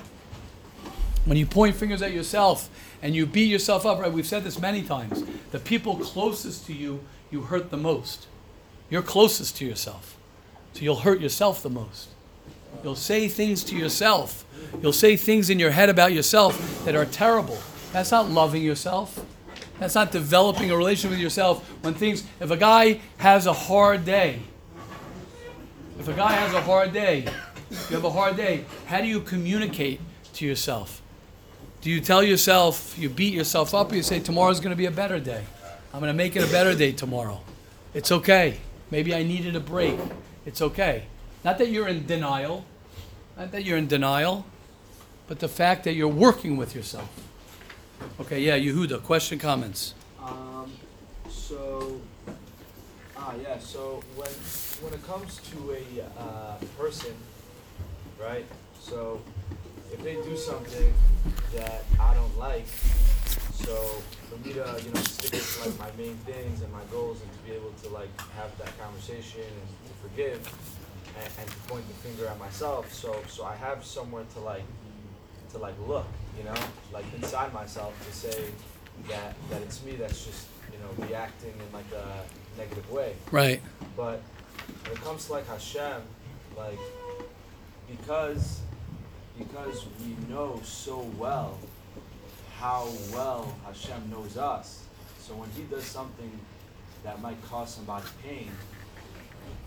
[1.27, 2.71] when you point fingers at yourself
[3.03, 4.13] and you beat yourself up, right?
[4.13, 5.25] We've said this many times.
[5.51, 8.27] The people closest to you, you hurt the most.
[8.89, 10.17] You're closest to yourself.
[10.73, 12.11] So you'll hurt yourself the most.
[12.85, 14.46] You'll say things to yourself.
[14.83, 17.59] You'll say things in your head about yourself that are terrible.
[17.93, 19.25] That's not loving yourself.
[19.79, 21.67] That's not developing a relationship with yourself.
[21.83, 24.41] When things, if a guy has a hard day,
[25.99, 27.27] if a guy has a hard day,
[27.71, 30.01] you have a hard day, how do you communicate
[30.35, 31.03] to yourself?
[31.81, 34.87] Do you tell yourself, you beat yourself up, or you say, tomorrow's going to be
[34.87, 35.45] a better day?
[35.93, 37.41] I'm going to make it a better day tomorrow.
[37.95, 38.59] It's okay.
[38.91, 39.99] Maybe I needed a break.
[40.45, 41.05] It's okay.
[41.45, 42.65] Not that you're in denial,
[43.37, 44.45] not that you're in denial,
[45.27, 47.09] but the fact that you're working with yourself.
[48.21, 49.95] Okay, yeah, Yehuda, question, comments?
[50.23, 50.71] Um,
[51.29, 52.01] so,
[53.17, 53.59] ah, yeah.
[53.59, 54.31] So when
[54.83, 57.15] when it comes to a uh, person,
[58.21, 58.45] right?
[58.81, 59.21] So
[59.93, 60.93] if they do something
[61.55, 62.67] that I don't like,
[63.55, 63.75] so
[64.29, 67.33] for me to you know stick with like my main things and my goals and
[67.33, 70.41] to be able to like have that conversation and to forgive
[71.19, 74.65] and, and to point the finger at myself, so so I have somewhere to like
[75.57, 76.55] to like look, you know,
[76.93, 78.51] like inside myself to say
[79.09, 83.15] that that it's me that's just you know reacting in like a negative way.
[83.31, 83.61] Right.
[83.97, 84.23] But
[84.85, 86.03] when it comes to like Hashem,
[86.57, 86.79] like
[87.91, 88.61] because
[89.39, 91.59] because we know so well
[92.59, 94.85] how well Hashem knows us.
[95.21, 96.31] So when He does something
[97.03, 98.51] that might cause somebody pain,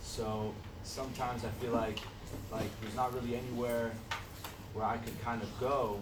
[0.01, 1.99] so sometimes I feel like
[2.51, 3.91] like there's not really anywhere
[4.79, 5.99] where I could kind of go,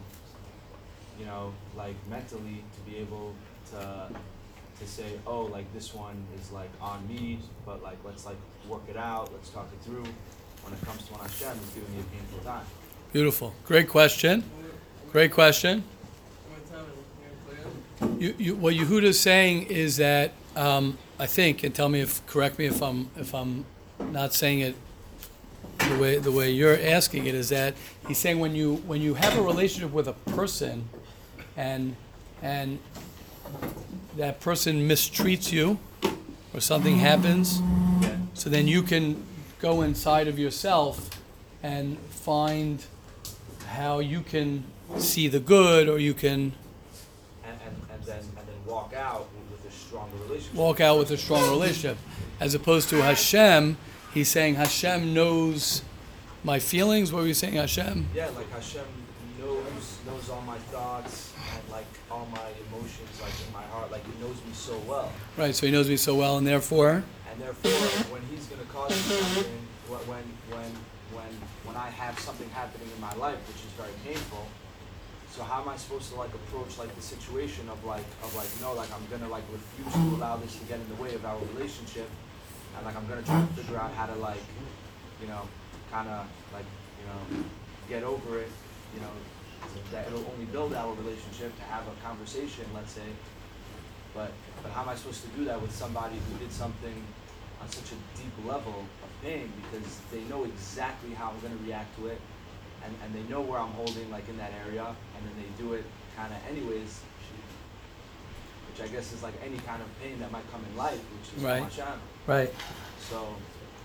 [1.20, 3.34] you know, like mentally to be able
[3.72, 4.10] to
[4.80, 8.38] to say, oh, like this one is like on me, but like let's like
[8.70, 10.06] work it out, let's talk it through.
[10.64, 12.66] When it comes to when Hashem is giving me a painful time.
[13.14, 13.54] Beautiful.
[13.66, 14.44] Great question.
[15.12, 15.84] Great question.
[18.20, 22.60] You, you, what Yehuda's saying is that um, I think, and tell me if correct
[22.60, 23.66] me if I'm if I'm
[24.00, 24.76] not saying it
[25.88, 27.74] the way the way you're asking it is that
[28.08, 30.90] he's saying when you when you have a relationship with a person,
[31.56, 31.96] and
[32.42, 32.80] and
[34.16, 35.80] that person mistreats you,
[36.54, 37.62] or something happens,
[38.34, 39.24] so then you can
[39.60, 41.10] go inside of yourself
[41.64, 42.86] and find
[43.68, 44.64] how you can
[44.98, 46.54] see the good, or you can
[47.44, 50.56] And, and, and then and then walk out with, a stronger relationship.
[50.56, 51.98] walk out with a strong relationship.
[52.40, 53.78] As opposed to Hashem,
[54.14, 55.84] he's saying Hashem knows
[56.44, 57.12] my feelings.
[57.12, 58.08] What were you saying, Hashem?
[58.16, 58.86] Yeah, like Hashem
[59.40, 63.92] knows knows all my thoughts and like all my emotions like in my heart.
[63.92, 65.12] Like he knows me so well.
[65.36, 67.72] Right, so he knows me so well, and therefore, And therefore,
[68.14, 69.52] when he's gonna cause something,
[69.88, 70.72] when when
[71.14, 71.32] when
[71.66, 74.46] when I have something happening in my life which is very painful,
[75.32, 78.50] so how am I supposed to like approach like the situation of like of like
[78.62, 81.26] no like I'm gonna like refuse to allow this to get in the way of
[81.26, 82.10] our relationship,
[82.78, 84.42] and like I'm gonna try to figure out how to like,
[85.22, 85.42] you know,
[85.92, 86.66] kind of like
[87.00, 87.44] you know,
[87.90, 88.50] get over it,
[88.94, 89.10] you know,
[89.92, 93.10] that it'll only build our relationship to have a conversation, let's say,
[94.14, 94.32] but
[94.64, 96.96] but how am I supposed to do that with somebody who did something
[97.62, 101.98] on such a deep level of pain because they know exactly how I'm gonna react
[101.98, 102.20] to it,
[102.84, 105.74] and, and they know where I'm holding like in that area, and then they do
[105.74, 105.84] it
[106.16, 107.02] kind of anyways,
[108.70, 111.38] which I guess is like any kind of pain that might come in life, which
[111.38, 111.64] is Right.
[111.64, 112.00] Hashem.
[112.28, 112.54] Right,
[113.10, 113.36] So,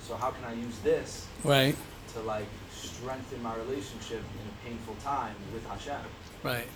[0.07, 1.77] so how can I use this right,
[2.15, 5.95] to like strengthen my relationship in a painful time with Hashem?
[6.43, 6.67] right,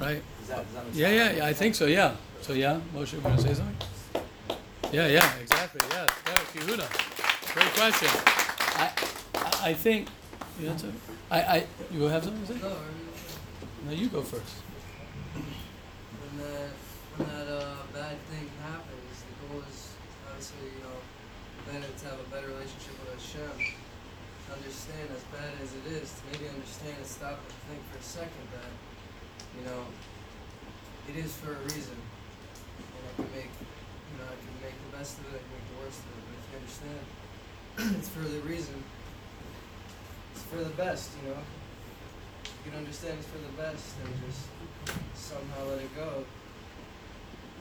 [0.00, 0.22] right.
[0.40, 1.36] Does that, does that make Yeah, sense?
[1.36, 1.46] yeah, yeah.
[1.46, 1.84] I think so.
[1.86, 2.16] Yeah.
[2.40, 3.76] So yeah, Moshe, you want to say something?
[4.90, 5.82] Yeah, yeah, exactly.
[5.90, 7.52] Yeah, right, Yehuda.
[7.52, 8.08] Great question.
[8.80, 8.90] I,
[9.34, 10.08] I, I think.
[10.60, 10.90] You answer?
[11.30, 12.58] I, I, you have something to say?
[12.66, 12.74] No,
[13.86, 14.54] No, you go first.
[15.34, 16.70] when that
[17.18, 19.90] when that uh, bad thing happens, the goal is
[20.28, 20.98] obviously you know
[21.68, 23.52] then to have a better relationship with Hashem.
[24.48, 28.02] Understand as bad as it is, to maybe understand and stop and think for a
[28.02, 28.72] second that
[29.52, 29.84] you know
[31.04, 32.00] it is for a reason,
[32.80, 35.52] and I can make you know I can make the best of it, I can
[35.52, 36.24] make the worst of it.
[36.24, 37.04] But if you understand,
[38.00, 38.80] it's for the reason.
[40.32, 41.44] It's for the best, you know.
[42.64, 44.48] You can understand it's for the best, and just
[45.12, 46.24] somehow let it go.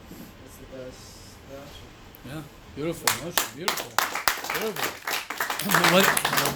[0.07, 1.87] That's the best option.
[2.31, 2.41] Yeah,
[2.77, 3.89] beautiful, Moshe, beautiful,
[4.53, 5.93] beautiful.
[5.93, 6.05] what,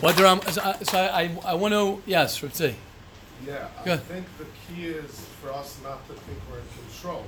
[0.03, 2.75] what there, um, so I, so I, I want to, yes, say.
[3.45, 4.01] Yeah, I Good.
[4.03, 7.25] think the key is for us not to think we're in control.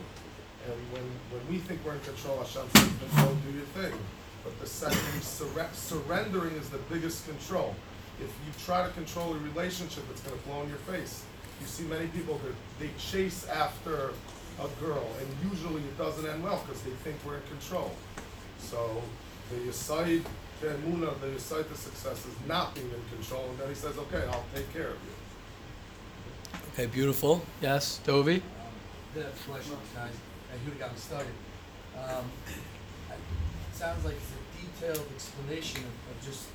[0.67, 3.97] And when, when we think we're in control, Hashem says, then go do your thing.
[4.43, 7.73] But the second you surre- surrendering is the biggest control.
[8.21, 11.23] If you try to control a relationship, it's gonna blow in your face.
[11.59, 14.11] You see many people that they chase after
[14.61, 17.91] a girl, and usually it doesn't end well because they think we're in control.
[18.63, 19.01] So
[19.49, 20.23] the Yisayid,
[20.61, 23.97] the Emuna, the Yisayid to success is not being in control, and then he says,
[23.97, 25.13] okay, I'll take care of you.
[26.73, 27.45] Okay, beautiful.
[27.61, 28.41] Yes, Dovi.
[29.13, 30.09] the question, guys,
[30.51, 31.27] and who got me started.
[31.93, 32.25] Um,
[33.11, 36.47] it sounds like it's a detailed explanation of, of just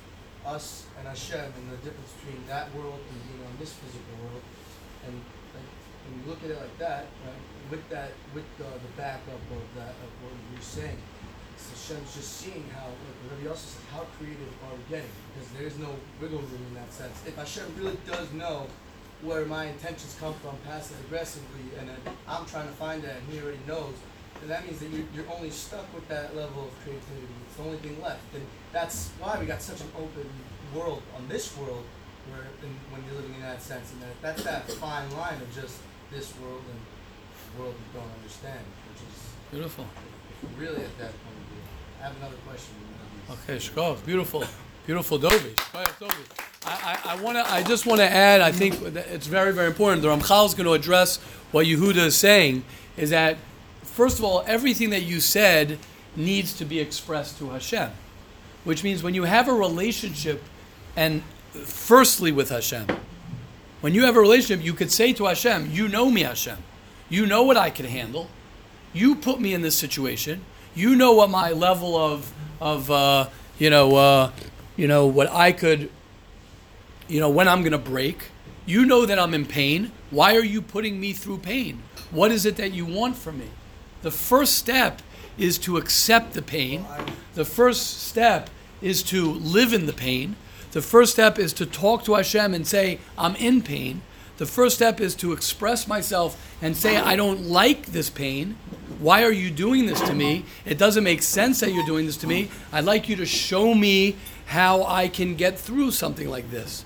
[0.45, 4.41] us and Hashem and the difference between that world and being on this physical world.
[5.07, 5.15] And
[5.55, 5.69] like,
[6.03, 9.63] when you look at it like that, right, with that, with the, the backup of
[9.75, 11.18] that, of what you're saying, it's
[11.67, 15.09] Hashem's just seeing how, like everybody else says, how creative are we getting?
[15.33, 17.17] Because there's no wiggle room in that sense.
[17.25, 18.67] If Hashem really does know
[19.21, 23.27] where my intentions come from passive aggressively and then I'm trying to find that and
[23.31, 23.93] he already knows,
[24.39, 27.27] then that means that you're, you're only stuck with that level of creativity.
[27.47, 28.23] It's the only thing left.
[28.33, 30.29] And that's why we got such an open
[30.73, 31.83] world on this world
[32.31, 35.49] where in, when you're living in that sense and that that's that fine line of
[35.53, 35.79] just
[36.11, 38.61] this world and the world you don't understand,
[38.93, 39.17] which is
[39.51, 39.85] Beautiful.
[40.57, 41.28] really at that point.
[41.99, 42.75] I have another question.
[43.29, 44.45] Okay, Shkov, beautiful,
[44.85, 45.53] beautiful Dovi.
[46.65, 47.51] I, I, I want to.
[47.51, 48.39] I just want to add.
[48.39, 50.01] I think it's very, very important.
[50.01, 51.17] The Ramchal is going to address
[51.51, 52.63] what Yehuda is saying.
[52.95, 53.37] Is that
[53.83, 55.77] first of all, everything that you said
[56.15, 57.91] needs to be expressed to Hashem,
[58.63, 60.41] which means when you have a relationship,
[60.95, 62.87] and firstly with Hashem,
[63.81, 66.59] when you have a relationship, you could say to Hashem, "You know me, Hashem.
[67.09, 68.29] You know what I can handle.
[68.93, 70.45] You put me in this situation.
[70.75, 74.31] You know what my level of of uh, you know uh,
[74.75, 75.89] you know what I could
[77.07, 78.27] you know when I'm to break.
[78.65, 79.91] You know that I'm in pain.
[80.11, 81.81] Why are you putting me through pain?
[82.11, 83.49] What is it that you want from me?
[84.03, 85.01] The first step
[85.37, 86.85] is to accept the pain.
[87.33, 88.49] The first step
[88.81, 90.35] is to live in the pain.
[90.71, 94.01] The first step is to talk to Hashem and say, I'm in pain.
[94.39, 98.55] The first step is to express myself and say, I don't like this pain.
[98.99, 100.45] Why are you doing this to me?
[100.65, 102.49] It doesn't make sense that you're doing this to me.
[102.71, 106.85] I'd like you to show me how I can get through something like this.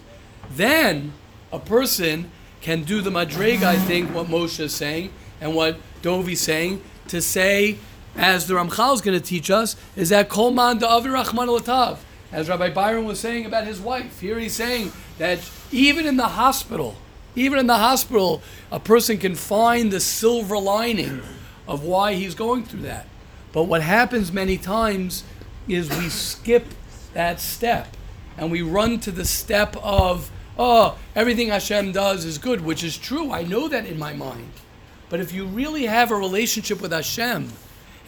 [0.49, 1.13] Then
[1.51, 6.41] a person can do the madrega, I think, what Moshe is saying and what Dovi's
[6.41, 7.77] saying, to say,
[8.15, 11.99] as the Ramchal is going to teach us, is that Kol man da'avi rachman latav.
[12.31, 14.21] As Rabbi Byron was saying about his wife.
[14.21, 16.95] Here he's saying that even in the hospital,
[17.35, 18.41] even in the hospital,
[18.71, 21.21] a person can find the silver lining
[21.67, 23.07] of why he's going through that.
[23.51, 25.23] But what happens many times
[25.67, 26.65] is we skip
[27.13, 27.95] that step
[28.37, 32.97] and we run to the step of, oh, everything Hashem does is good, which is
[32.97, 33.31] true.
[33.31, 34.51] I know that in my mind.
[35.09, 37.51] But if you really have a relationship with Hashem,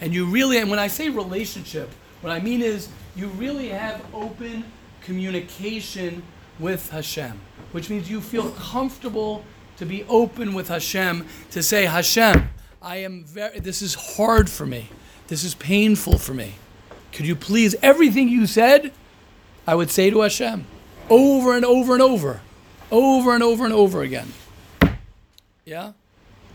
[0.00, 4.04] and you really, and when I say relationship, what I mean is you really have
[4.12, 4.64] open
[5.00, 6.22] communication
[6.58, 7.38] with Hashem,
[7.76, 9.44] which means you feel comfortable
[9.76, 12.48] to be open with Hashem, to say, Hashem,
[12.80, 14.88] I am very, this is hard for me.
[15.26, 16.54] This is painful for me.
[17.12, 18.92] Could you please, everything you said,
[19.66, 20.64] I would say to Hashem
[21.10, 22.40] over and over and over,
[22.90, 24.32] over and over and over again.
[24.80, 24.88] Yeah?
[25.66, 25.92] Yeah,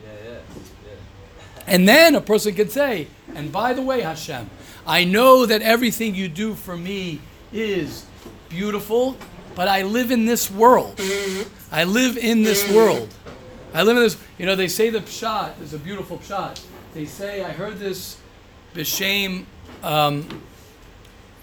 [0.04, 1.64] yeah, yeah.
[1.68, 3.06] And then a person could say,
[3.36, 4.50] and by the way, Hashem,
[4.88, 7.22] I know that everything you do for me
[7.54, 8.08] is
[8.50, 9.16] beautiful,
[9.56, 11.00] but I live in this world.
[11.72, 13.10] I live in this world.
[13.74, 14.18] I live in this.
[14.38, 16.62] You know, they say the pshat is a beautiful pshat.
[16.94, 18.18] They say, I heard this
[18.74, 19.46] b'shem.
[19.82, 20.28] Um,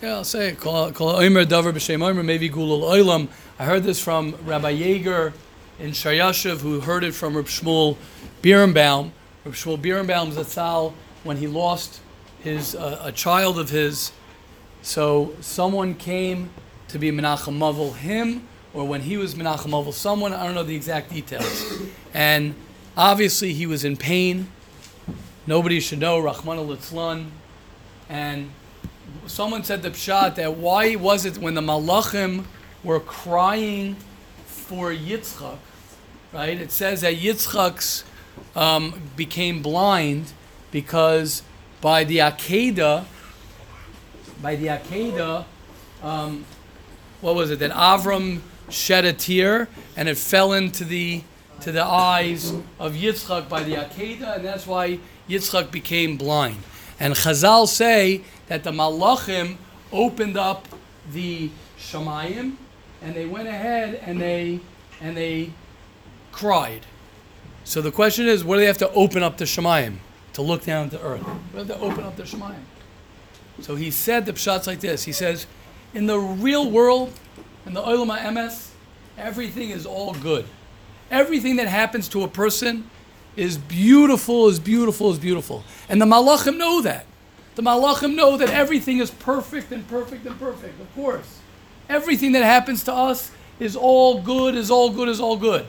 [0.02, 0.60] yeah, I'll say it.
[0.60, 3.28] Kol oimer davar b'shem oimer maybe gulul oilam.
[3.58, 5.32] I heard this from Rabbi Yeager
[5.78, 7.96] in Shayashiv, who heard it from Reb Shmuel
[8.42, 9.12] Birnbaum.
[9.44, 10.92] Reb Shmuel Birnbaum Zatzal,
[11.24, 12.00] when he lost
[12.40, 14.12] his uh, a child of his.
[14.82, 16.50] So someone came
[16.88, 20.32] to be Menachem Mavel him, or when he was Menachem Mavel someone.
[20.32, 21.82] I don't know the exact details.
[22.14, 22.54] And
[22.96, 24.48] obviously he was in pain.
[25.46, 27.26] Nobody should know Rahman al
[28.08, 28.50] And
[29.26, 32.44] someone said the pshat that why was it when the Malachim
[32.84, 33.96] were crying
[34.46, 35.58] for Yitzchak,
[36.32, 36.60] right?
[36.60, 38.04] It says that Yitzchak's
[38.54, 40.32] um, became blind
[40.70, 41.42] because
[41.80, 43.04] by the Akedah,
[44.42, 45.44] by the Akedah,
[46.02, 46.44] um,
[47.20, 47.58] what was it?
[47.58, 48.40] That Avram
[48.70, 51.22] shed a tear and it fell into the
[51.60, 56.58] to the eyes of Yitzchak by the Akedah, and that's why Yitzchak became blind.
[57.00, 59.56] And Chazal say that the Malachim
[59.92, 60.68] opened up
[61.10, 62.54] the Shemayim,
[63.02, 64.60] and they went ahead and they
[65.00, 65.50] and they
[66.32, 66.86] cried.
[67.64, 69.96] So the question is, what do they have to open up the Shemayim
[70.32, 71.22] to look down to earth?
[71.22, 72.62] What do they have to open up the Shemayim?
[73.60, 75.04] So he said the pshat's like this.
[75.04, 75.46] He says,
[75.94, 77.12] in the real world,
[77.66, 78.70] in the Olam HaEmes,
[79.16, 80.46] everything is all good.
[81.10, 82.88] Everything that happens to a person
[83.36, 85.64] is beautiful, is beautiful, is beautiful.
[85.88, 87.06] And the Malachim know that.
[87.54, 91.40] The Malachim know that everything is perfect and perfect and perfect, of course.
[91.88, 95.64] Everything that happens to us is all good, is all good, is all good.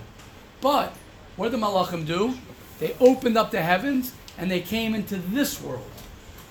[0.61, 0.93] But
[1.35, 2.35] what did the Malachim do?
[2.79, 5.89] They opened up the heavens and they came into this world.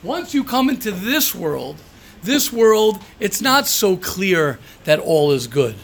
[0.02, 1.76] Once you come into this world,
[2.22, 5.76] this world, it's not so clear that all is good.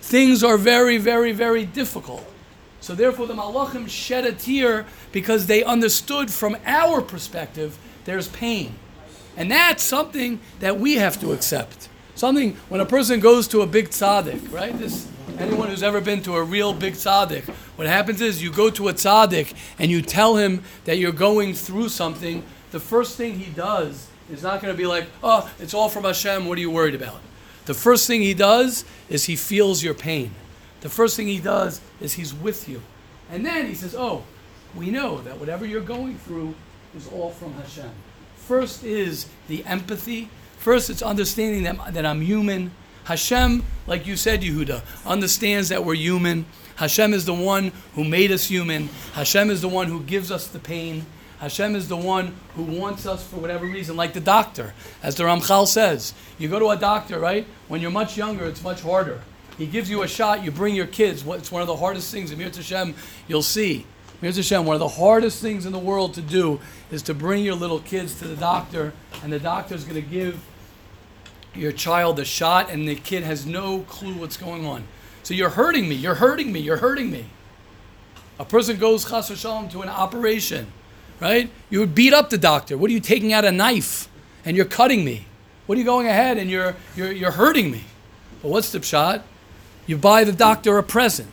[0.00, 2.26] Things are very, very, very difficult.
[2.80, 8.74] So therefore, the Malachim shed a tear because they understood from our perspective there's pain.
[9.36, 11.88] And that's something that we have to accept.
[12.14, 14.76] Something, when a person goes to a big tzaddik, right?
[14.78, 17.44] This, anyone who's ever been to a real big tzaddik,
[17.76, 21.54] what happens is you go to a tzaddik and you tell him that you're going
[21.54, 25.74] through something, the first thing he does is not going to be like, oh, it's
[25.74, 27.20] all from Hashem, what are you worried about?
[27.64, 30.32] The first thing he does is he feels your pain.
[30.80, 32.82] The first thing he does is he's with you.
[33.30, 34.24] And then he says, oh,
[34.74, 36.54] we know that whatever you're going through
[36.96, 37.90] is all from Hashem.
[38.36, 40.28] First is the empathy.
[40.58, 42.72] First, it's understanding that, that I'm human.
[43.04, 46.46] Hashem, like you said, Yehuda, understands that we're human.
[46.76, 48.88] Hashem is the one who made us human.
[49.14, 51.06] Hashem is the one who gives us the pain.
[51.42, 55.24] Hashem is the one who wants us for whatever reason, like the doctor, as the
[55.24, 56.14] Ramchal says.
[56.38, 57.48] You go to a doctor, right?
[57.66, 59.20] When you're much younger, it's much harder.
[59.58, 61.26] He gives you a shot, you bring your kids.
[61.26, 62.30] It's one of the hardest things.
[62.30, 62.94] In Hashem,
[63.26, 63.86] you'll see.
[64.20, 66.60] Mir Hashem, one of the hardest things in the world to do
[66.92, 68.92] is to bring your little kids to the doctor,
[69.24, 70.40] and the doctor's going to give
[71.56, 74.84] your child a shot, and the kid has no clue what's going on.
[75.24, 77.24] So you're hurting me, you're hurting me, you're hurting me.
[78.38, 80.68] A person goes chas to an operation,
[81.22, 81.50] right?
[81.70, 82.76] You would beat up the doctor.
[82.76, 84.08] What are you taking out a knife
[84.44, 85.26] and you're cutting me?
[85.66, 87.84] What are you going ahead and you're you're, you're hurting me?
[88.42, 89.24] But what's the shot?
[89.86, 91.30] You buy the doctor a present.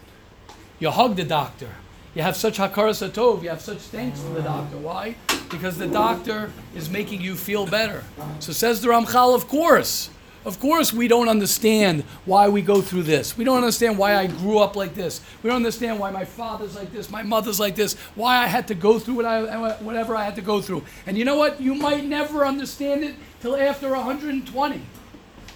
[0.80, 1.70] You hug the doctor.
[2.16, 3.44] You have such hakaras hatov.
[3.44, 4.78] You have such thanks for the doctor.
[4.78, 5.16] Why?
[5.50, 8.04] Because the doctor is making you feel better.
[8.40, 10.10] So says the Ramchal, of course.
[10.46, 13.38] Of course, we don't understand why we go through this.
[13.38, 15.22] We don't understand why I grew up like this.
[15.44, 18.68] We don't understand why my father's like this, my mother's like this, why I had
[18.70, 20.84] to go through what I, whatever I had to go through.
[21.06, 21.60] And you know what?
[21.60, 24.82] You might never understand it till after 120.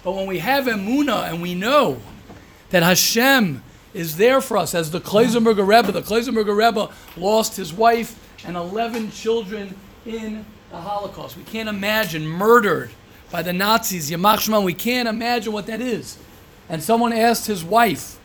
[0.02, 1.98] But when we have emuna and we know
[2.68, 3.62] that Hashem
[3.94, 8.54] is there for us, as the Klausenberger Rebbe, the Klausenberger Rebbe lost his wife and
[8.56, 9.74] 11 children
[10.04, 11.38] in the Holocaust.
[11.38, 12.90] We can't imagine murdered
[13.34, 14.60] by the Nazis, Yamach Shema.
[14.60, 16.16] We can't imagine what that is.
[16.68, 18.16] And someone asked his wife,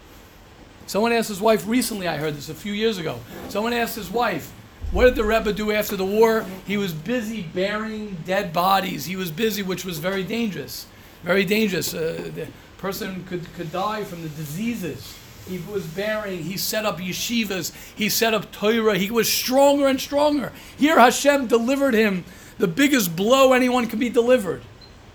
[0.86, 3.20] someone asked his wife recently, I heard this a few years ago.
[3.48, 4.52] Someone asked his wife,
[4.92, 6.46] what did the Rebbe do after the war?
[6.68, 9.06] He was busy burying dead bodies.
[9.06, 10.86] He was busy, which was very dangerous.
[11.24, 11.92] Very dangerous.
[11.92, 12.48] Uh, the
[12.78, 16.44] person could, could die from the diseases he was burying.
[16.44, 17.74] He set up yeshivas.
[17.96, 18.96] He set up Torah.
[18.96, 20.54] He was stronger and stronger.
[20.78, 22.26] Here, Hashem delivered him
[22.60, 24.62] the biggest blow anyone could be delivered.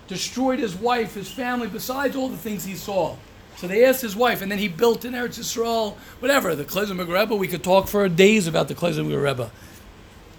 [0.07, 3.15] Destroyed his wife, his family, besides all the things he saw.
[3.57, 7.19] So they asked his wife, and then he built in Eretz Yisrael, whatever, the Klausenberger
[7.19, 7.35] Rebbe.
[7.35, 9.51] We could talk for days about the Klausenberger Rebbe.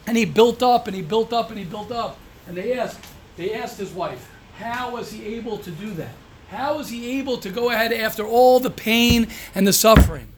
[0.06, 2.18] And he built up, and he built up, and he built up.
[2.46, 3.00] And they asked,
[3.36, 6.14] They asked his wife, how was he able to do that?
[6.48, 10.28] How was he able to go ahead after all the pain and the suffering?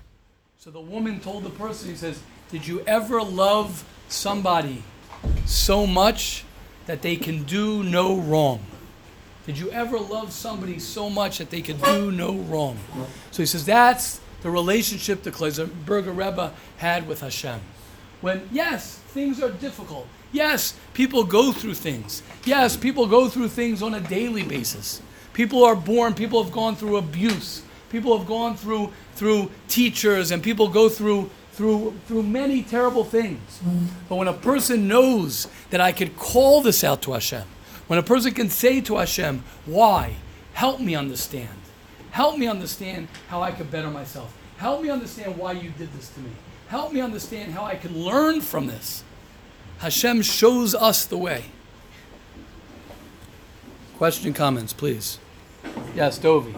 [0.58, 2.20] So the woman told the person, he says,
[2.50, 4.82] Did you ever love somebody
[5.46, 6.44] so much
[6.86, 8.60] that they can do no wrong?
[9.48, 12.76] Did you ever love somebody so much that they could do no wrong?
[13.30, 17.58] So he says, That's the relationship the Klausenberger Rebbe had with Hashem.
[18.20, 20.06] When, yes, things are difficult.
[20.32, 22.22] Yes, people go through things.
[22.44, 25.00] Yes, people go through things on a daily basis.
[25.32, 27.62] People are born, people have gone through abuse.
[27.88, 33.60] People have gone through through teachers and people go through through through many terrible things.
[34.10, 37.44] But when a person knows that I could call this out to Hashem,
[37.88, 40.14] when a person can say to Hashem, "Why?
[40.52, 41.58] Help me understand.
[42.12, 44.32] Help me understand how I could better myself.
[44.58, 46.30] Help me understand why you did this to me.
[46.68, 49.02] Help me understand how I can learn from this."
[49.78, 51.44] Hashem shows us the way.
[53.96, 55.18] Question, comments, please.
[55.94, 56.54] Yes, Dovi.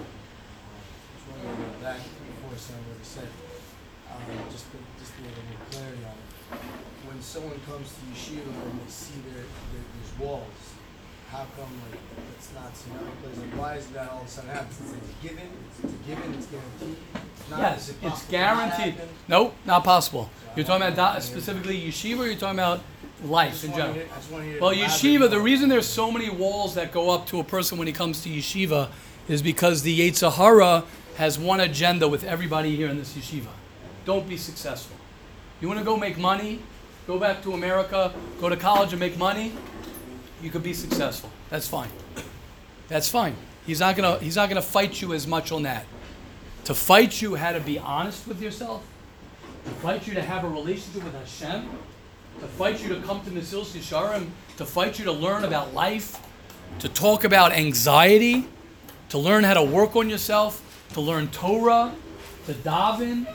[7.06, 10.59] When someone comes to yeshiva and they see there there's walls,
[11.30, 12.00] how come like
[12.38, 12.72] it's not
[13.22, 13.38] plays?
[13.38, 14.80] Like why is that all of a sudden happens?
[14.80, 15.48] It's a given.
[15.82, 16.34] It's a given.
[16.34, 16.96] It's guaranteed.
[17.14, 17.60] It's not.
[17.60, 18.94] Yes, it it's guaranteed.
[18.94, 19.08] happen?
[19.28, 20.30] Nope, not possible.
[20.56, 22.80] You're talking about da- specifically yeshiva or you're talking about
[23.24, 23.92] life in general?
[23.94, 24.60] hear- I just want to hear.
[24.60, 27.86] Well, yeshiva, the reason there's so many walls that go up to a person when
[27.86, 28.88] he comes to yeshiva
[29.28, 30.84] is because the Yetzer Hara
[31.16, 33.48] has one agenda with everybody here in this yeshiva.
[34.04, 34.96] Don't be successful.
[35.60, 36.60] You want to go make money,
[37.06, 39.52] go back to America, go to college and make money,
[40.42, 41.30] you could be successful.
[41.48, 41.90] That's fine.
[42.88, 43.36] That's fine.
[43.66, 45.84] He's not gonna he's not gonna fight you as much on that.
[46.64, 48.84] To fight you how to be honest with yourself,
[49.64, 51.68] to fight you to have a relationship with Hashem,
[52.40, 56.20] to fight you to come to Mesilas Yesharim, to fight you to learn about life,
[56.78, 58.46] to talk about anxiety,
[59.10, 61.94] to learn how to work on yourself, to learn Torah,
[62.46, 63.26] to daven,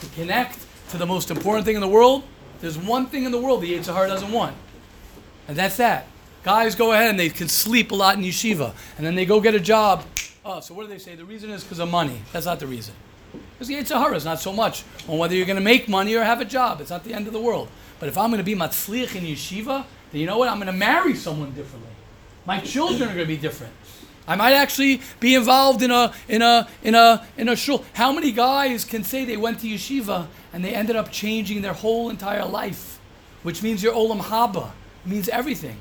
[0.00, 0.58] to connect
[0.90, 2.24] to the most important thing in the world.
[2.60, 4.56] There's one thing in the world the Yetzer Hara doesn't want,
[5.48, 6.06] and that's that.
[6.44, 9.40] Guys go ahead and they can sleep a lot in yeshiva, and then they go
[9.40, 10.04] get a job.
[10.44, 11.14] Oh, so what do they say?
[11.14, 12.20] The reason is because of money.
[12.32, 12.94] That's not the reason.
[13.32, 16.14] Because the Yetzer Hara is not so much on whether you're going to make money
[16.16, 16.80] or have a job.
[16.80, 17.68] It's not the end of the world.
[18.00, 20.48] But if I'm going to be matzliach in yeshiva, then you know what?
[20.48, 21.90] I'm going to marry someone differently.
[22.44, 23.72] My children are going to be different.
[24.26, 27.84] I might actually be involved in a in a in a in a shul.
[27.92, 31.72] How many guys can say they went to yeshiva and they ended up changing their
[31.72, 33.00] whole entire life,
[33.42, 34.70] which means your olam haba
[35.04, 35.80] it means everything.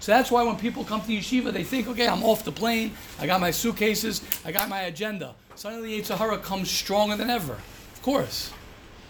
[0.00, 2.92] So that's why when people come to yeshiva, they think, okay, I'm off the plane.
[3.18, 4.22] I got my suitcases.
[4.44, 5.34] I got my agenda.
[5.54, 7.54] Suddenly, Yetzer Hara comes stronger than ever.
[7.54, 8.52] Of course,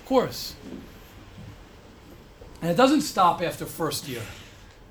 [0.01, 0.55] of course.
[2.63, 4.23] And it doesn't stop after first year.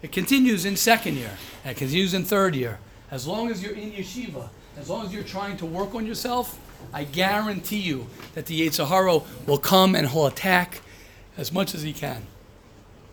[0.04, 2.78] It continues in second year, and it continues in third year.
[3.10, 6.60] As long as you're in yeshiva, as long as you're trying to work on yourself,
[6.94, 10.82] I guarantee you that the Yetzer Hara will come and he'll attack
[11.38, 12.28] as much as he can.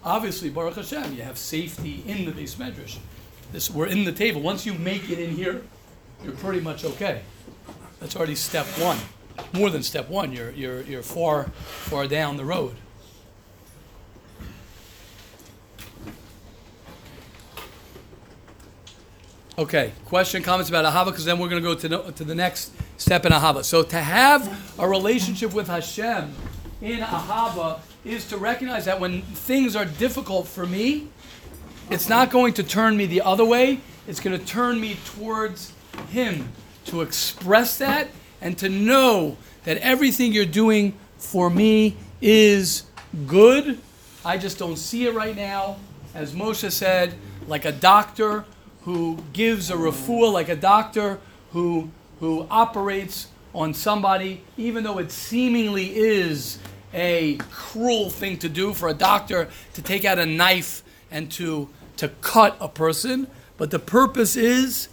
[0.05, 2.99] Obviously, Baruch Hashem, you have safety in the beis medrash.
[3.53, 4.43] This, we're in the table.
[4.43, 5.63] Once you make it in here,
[6.23, 7.23] you're pretty much okay.
[8.01, 8.99] That's already step one.
[9.55, 10.31] More than step one.
[10.33, 12.77] You're, you're, you're far, far down the road.
[19.57, 22.35] Okay, question, comments about Ahava, because then we're going to go to the, to the
[22.35, 23.65] next step in Ahava.
[23.65, 26.35] So to have a relationship with Hashem
[26.85, 31.09] in Ahava is to recognize that when things are difficult for me,
[31.89, 33.81] it's not going to turn me the other way.
[34.07, 35.73] It's going to turn me towards
[36.11, 36.51] Him
[36.87, 38.09] to express that
[38.43, 42.83] and to know that everything you're doing for me is
[43.27, 43.79] good.
[44.23, 45.77] I just don't see it right now.
[46.15, 47.15] As Moshe said,
[47.47, 48.45] like a doctor
[48.83, 51.19] who gives a refuah, like a doctor
[51.53, 56.59] who, who operates on somebody, even though it seemingly is
[56.95, 61.69] a cruel thing to do for a doctor to take out a knife and to,
[61.97, 63.27] to cut a person,
[63.57, 64.89] but the purpose is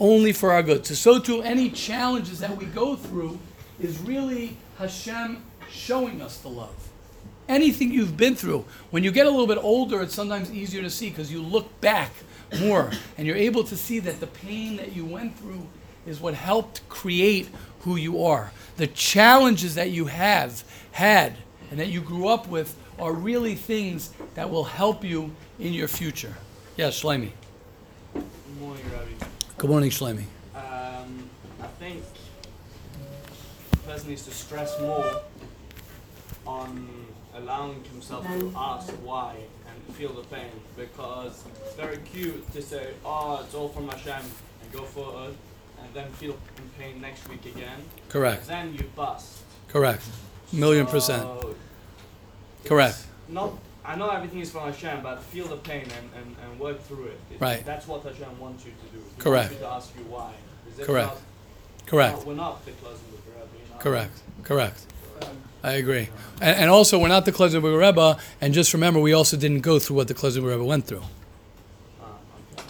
[0.00, 0.86] only for our good.
[0.86, 3.38] So, so too, any challenges that we go through
[3.80, 6.74] is really Hashem showing us the love.
[7.48, 10.90] Anything you've been through, when you get a little bit older, it's sometimes easier to
[10.90, 12.12] see because you look back
[12.60, 15.66] more and you're able to see that the pain that you went through
[16.06, 17.48] is what helped create
[17.80, 18.52] who you are.
[18.76, 21.36] The challenges that you have had
[21.70, 25.88] and that you grew up with are really things that will help you in your
[25.88, 26.34] future.
[26.76, 27.30] Yes, Shlomi.
[28.14, 28.24] Good
[28.60, 29.26] morning, Rabbi.
[29.58, 30.24] Good morning, Shlomi.
[30.54, 31.28] Um,
[31.60, 32.02] I think
[33.70, 35.20] the person needs to stress more
[36.46, 36.88] on
[37.34, 39.36] allowing himself to ask why
[39.68, 44.22] and feel the pain because it's very cute to say, oh, it's all from Hashem
[44.62, 45.36] and go for it
[45.84, 46.36] and then feel
[46.78, 47.80] pain next week again.
[48.08, 48.46] Correct.
[48.46, 49.38] Then you bust.
[49.68, 50.04] Correct.
[50.52, 51.26] Million percent.
[52.64, 53.06] Correct.
[53.28, 53.52] Not,
[53.84, 57.06] I know everything is from Hashem, but feel the pain and, and, and work through
[57.06, 57.18] it.
[57.32, 57.64] It- Right.
[57.64, 59.02] That's what Hashem wants you to do.
[59.16, 59.50] He Correct.
[59.50, 60.32] wants you to ask you why.
[60.84, 61.08] Correct.
[61.08, 61.20] not-
[61.86, 62.18] Correct.
[62.18, 63.78] no, we're not the closing the?
[63.82, 64.22] Correct.
[64.44, 64.86] Correct.
[65.64, 66.08] I agree.
[66.40, 69.78] And, and also, we're not the Klausenberger Rebbe, and just remember, we also didn't go
[69.78, 71.02] through what the Klausenberger Rebbe went through.
[72.02, 72.06] Ah,
[72.58, 72.64] okay.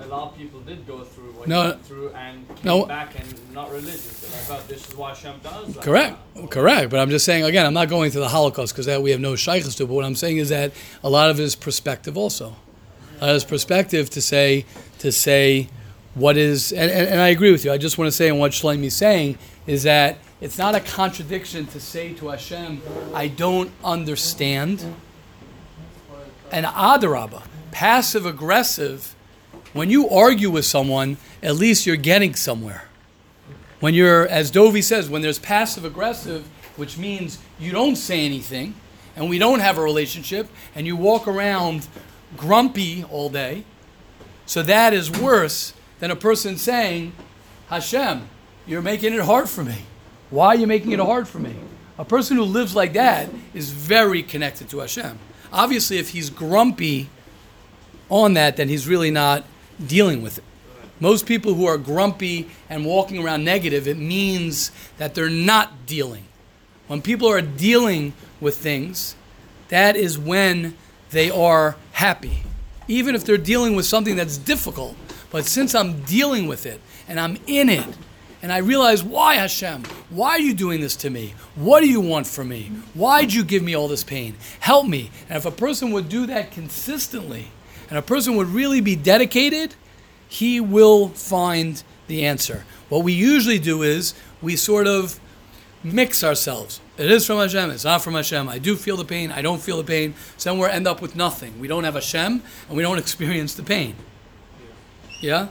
[0.00, 2.86] A lot of people did go through what No, you went through and came no.
[2.86, 4.48] back and not religious.
[4.50, 5.82] Like, oh, this is why Hashem does that.
[5.82, 6.16] Correct.
[6.50, 6.90] Correct.
[6.90, 9.20] But I'm just saying, again, I'm not going to the Holocaust because that we have
[9.20, 10.72] no shaykhs to, but what I'm saying is that
[11.02, 12.56] a lot of it is perspective also.
[13.20, 14.64] A lot of it is perspective to say,
[14.98, 15.68] to say
[16.14, 17.72] what is, and, and, and I agree with you.
[17.72, 21.66] I just want to say, and what Shlomi's saying is that it's not a contradiction
[21.68, 22.82] to say to Hashem,
[23.14, 24.94] I don't understand.
[26.52, 29.15] And adarabah, passive aggressive,
[29.76, 32.88] when you argue with someone, at least you're getting somewhere.
[33.80, 36.46] When you're, as Dovi says, when there's passive aggressive,
[36.76, 38.74] which means you don't say anything,
[39.14, 41.88] and we don't have a relationship, and you walk around
[42.36, 43.64] grumpy all day,
[44.46, 47.12] so that is worse than a person saying,
[47.68, 48.28] Hashem,
[48.66, 49.78] you're making it hard for me.
[50.30, 51.54] Why are you making it hard for me?
[51.98, 55.18] A person who lives like that is very connected to Hashem.
[55.52, 57.08] Obviously, if he's grumpy
[58.10, 59.44] on that, then he's really not
[59.84, 60.44] dealing with it.
[60.98, 66.24] Most people who are grumpy and walking around negative, it means that they're not dealing.
[66.86, 69.14] When people are dealing with things,
[69.68, 70.74] that is when
[71.10, 72.42] they are happy.
[72.88, 74.96] Even if they're dealing with something that's difficult.
[75.30, 77.86] But since I'm dealing with it and I'm in it,
[78.42, 79.82] and I realize, why Hashem?
[80.08, 81.34] Why are you doing this to me?
[81.56, 82.70] What do you want from me?
[82.94, 84.36] Why'd you give me all this pain?
[84.60, 85.10] Help me.
[85.28, 87.48] And if a person would do that consistently,
[87.88, 89.74] and a person would really be dedicated,
[90.28, 92.64] he will find the answer.
[92.88, 95.18] What we usually do is we sort of
[95.82, 96.80] mix ourselves.
[96.98, 98.48] It is from Hashem, it's not from Hashem.
[98.48, 100.14] I do feel the pain, I don't feel the pain.
[100.36, 101.58] Somewhere end up with nothing.
[101.60, 103.96] We don't have Hashem and we don't experience the pain.
[105.20, 105.48] Yeah?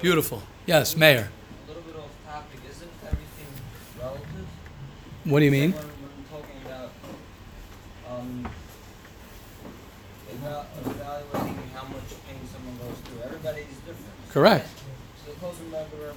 [0.00, 0.42] Beautiful.
[0.66, 1.30] Yes, Meir.
[1.30, 3.46] A little bit off topic, isn't everything
[3.98, 4.46] relative?
[5.24, 5.72] What do you mean?
[5.72, 6.90] When we're talking about,
[8.08, 8.48] um,
[10.48, 14.30] about evaluating how much pain someone goes through, everybody is different.
[14.30, 14.68] Correct.
[15.24, 16.14] So the Klausenberger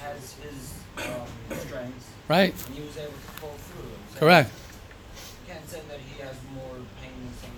[0.00, 2.06] has his, um, strengths.
[2.28, 2.54] Right.
[2.66, 4.00] And he was able to pull through them.
[4.12, 4.50] So Correct.
[5.46, 7.50] You can't say that he has more pain than some,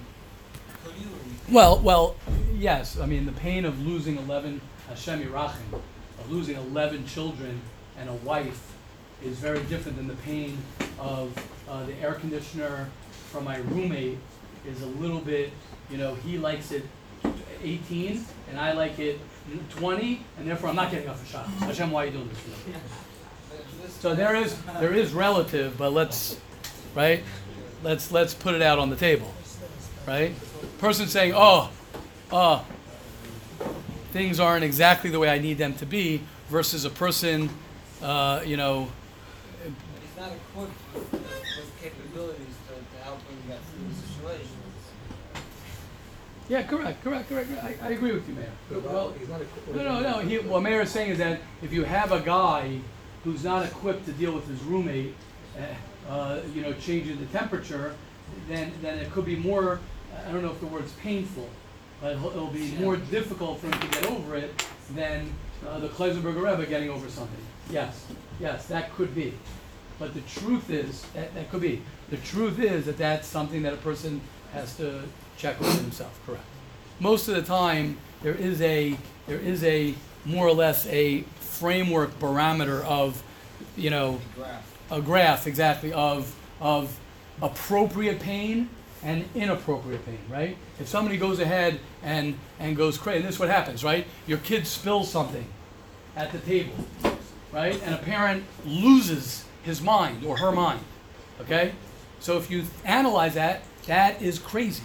[0.84, 1.54] could you, or you?
[1.54, 2.16] Well, well,
[2.54, 2.98] yes.
[2.98, 5.80] I mean, the pain of losing 11, Hashem Yirachim,
[6.18, 7.60] of losing 11 children
[7.98, 8.74] and a wife
[9.22, 10.56] is very different than the pain
[10.98, 11.36] of
[11.68, 12.88] uh, the air conditioner
[13.30, 14.18] from my roommate
[14.66, 15.52] is a little bit,
[15.90, 16.84] you know, he likes it
[17.62, 19.20] 18 and I like it
[19.70, 21.46] 20 and therefore I'm not getting off the shot.
[21.46, 23.92] Hashem, why are you doing this?
[24.00, 26.38] So there is there is relative, but let's
[26.94, 27.22] right?
[27.82, 29.32] Let's let's put it out on the table.
[30.06, 30.34] Right?
[30.78, 31.70] Person saying, "Oh,
[32.30, 32.62] uh
[34.12, 37.50] things aren't exactly the way I need them to be," versus a person,
[38.02, 38.88] uh, you know,
[39.62, 44.56] he's not with, with capabilities to, to help him get through the situation.
[46.48, 47.50] Yeah, correct, correct, correct.
[47.62, 48.80] I, I agree with you, Meir.
[48.82, 49.14] Well,
[49.74, 50.18] no, no, no.
[50.20, 52.78] He, what Meir is saying is that if you have a guy
[53.24, 55.14] who's not equipped to deal with his roommate,
[55.58, 57.94] uh, uh, you know, changing the temperature,
[58.48, 59.80] then then it could be more.
[60.26, 61.48] I don't know if the word's painful,
[62.00, 65.32] but it'll, it'll be more difficult for him to get over it than
[65.68, 67.44] uh, the Klausenberger Rebbe getting over something.
[67.70, 68.06] Yes,
[68.38, 69.34] yes, that could be.
[69.98, 71.82] But the truth is, that, that could be.
[72.10, 74.20] The truth is that that's something that a person
[74.52, 75.02] has to
[75.36, 76.18] check with himself.
[76.26, 76.44] Correct.
[77.00, 82.18] Most of the time, there is a there is a more or less a framework
[82.18, 83.22] barometer of,
[83.76, 84.20] you know,
[84.90, 86.98] a graph exactly of of
[87.42, 88.68] appropriate pain
[89.02, 90.18] and inappropriate pain.
[90.28, 90.56] Right.
[90.80, 93.84] If somebody goes ahead and and goes crazy, and this is what happens.
[93.84, 94.06] Right.
[94.26, 95.46] Your kid spills something
[96.16, 96.74] at the table.
[97.52, 97.80] Right.
[97.82, 100.80] And a parent loses his mind or her mind.
[101.40, 101.72] Okay.
[102.20, 104.82] So if you analyze that, that is crazy.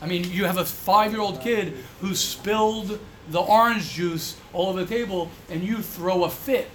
[0.00, 4.86] I mean, you have a five-year-old kid who spilled the orange juice all over the
[4.86, 6.70] table, and you throw a fit.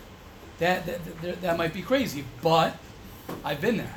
[0.59, 2.76] That that, that, that might be crazy, but
[3.43, 3.95] I've been there.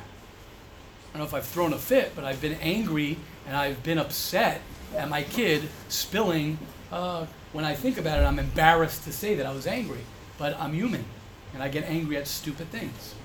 [1.13, 3.17] I don't know if I've thrown a fit, but I've been angry
[3.47, 4.61] and I've been upset
[4.95, 6.57] at my kid spilling.
[6.91, 10.01] Uh, when I think about it, I'm embarrassed to say that I was angry,
[10.37, 11.05] but I'm human,
[11.53, 13.15] and I get angry at stupid things.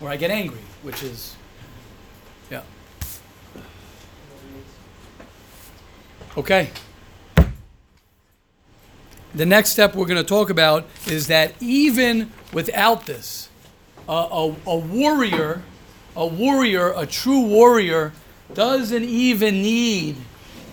[0.00, 1.36] or I get angry, which is,
[2.50, 2.62] yeah.
[6.38, 6.70] Okay.
[9.34, 13.48] The next step we're going to talk about is that even without this,
[14.08, 15.62] a, a, warrior,
[16.14, 18.12] a warrior, a true warrior,
[18.54, 20.14] doesn't even need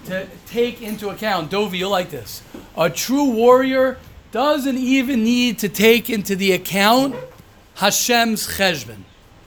[0.05, 1.49] to take into account.
[1.49, 2.43] Dovi, you like this.
[2.77, 3.97] A true warrior
[4.31, 7.15] doesn't even need to take into the account
[7.77, 8.99] Hashem's cheshbon,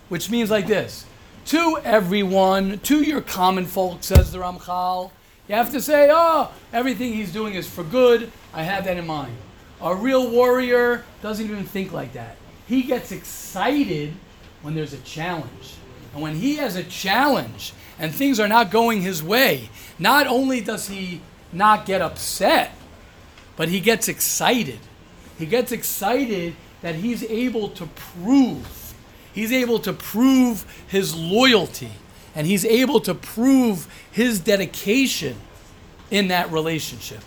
[0.08, 1.06] which means like this.
[1.46, 5.12] To everyone, to your common folk, says the Ramchal,
[5.48, 8.30] you have to say, oh, everything he's doing is for good.
[8.52, 9.34] I have that in mind.
[9.80, 12.36] A real warrior doesn't even think like that.
[12.66, 14.12] He gets excited
[14.62, 15.76] when there's a challenge.
[16.12, 20.60] And when he has a challenge and things are not going his way, not only
[20.60, 21.22] does he
[21.52, 22.72] not get upset,
[23.56, 24.80] but he gets excited.
[25.38, 28.94] He gets excited that he's able to prove.
[29.32, 31.90] He's able to prove his loyalty
[32.34, 35.36] and he's able to prove his dedication
[36.10, 37.20] in that relationship.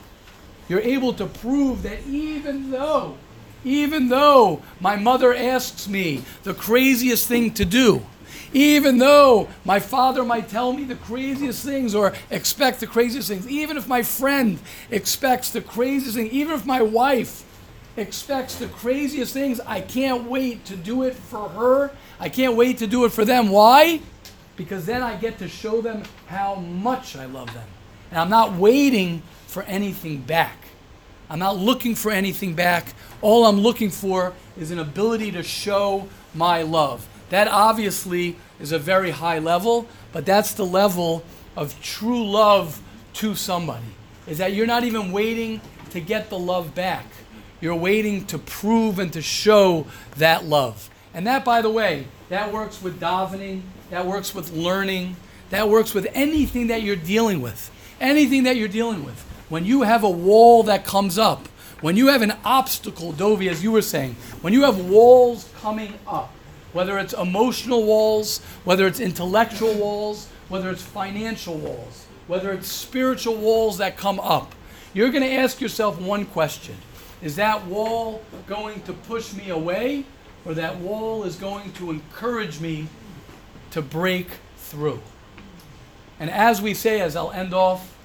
[0.70, 3.18] You're able to prove that even though,
[3.64, 8.06] even though my mother asks me the craziest thing to do,
[8.54, 13.48] even though my father might tell me the craziest things or expect the craziest things,
[13.48, 17.46] even if my friend expects the craziest thing, even if my wife
[17.98, 21.92] expects the craziest things, I can't wait to do it for her.
[22.20, 23.50] I can't wait to do it for them.
[23.50, 24.02] Why?
[24.56, 27.68] Because then I get to show them how much I love them.
[28.10, 30.58] And I'm not waiting for anything back.
[31.30, 32.94] I'm not looking for anything back.
[33.22, 37.08] All I'm looking for is an ability to show my love.
[37.30, 41.24] That obviously is a very high level, but that's the level
[41.56, 42.82] of true love
[43.14, 43.86] to somebody.
[44.28, 47.06] Is that you're not even waiting to get the love back.
[47.62, 49.88] You're waiting to prove and to show
[50.18, 50.90] that love.
[51.14, 55.18] And that, by the way, that works with davening, that works with learning,
[55.52, 57.70] that works with anything that you're dealing with.
[58.00, 59.22] Anything that you're dealing with.
[59.50, 61.48] When you have a wall that comes up,
[61.82, 65.94] when you have an obstacle, Dovi, as you were saying, when you have walls coming
[66.08, 66.32] up,
[66.72, 73.36] whether it's emotional walls, whether it's intellectual walls, whether it's financial walls, whether it's spiritual
[73.36, 74.56] walls that come up,
[74.94, 76.76] you're going to ask yourself one question
[77.22, 80.06] Is that wall going to push me away,
[80.46, 82.88] or that wall is going to encourage me
[83.72, 85.02] to break through?
[86.20, 87.98] And as we say, as I'll end off,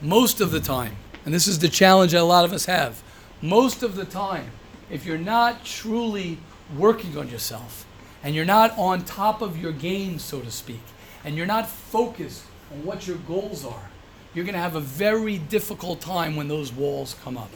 [0.00, 3.02] most of the time, and this is the challenge that a lot of us have,
[3.40, 4.50] most of the time,
[4.90, 6.38] if you're not truly
[6.76, 7.86] working on yourself
[8.22, 10.82] and you're not on top of your game, so to speak,
[11.24, 13.90] and you're not focused on what your goals are,
[14.34, 17.50] you're going to have a very difficult time when those walls come up.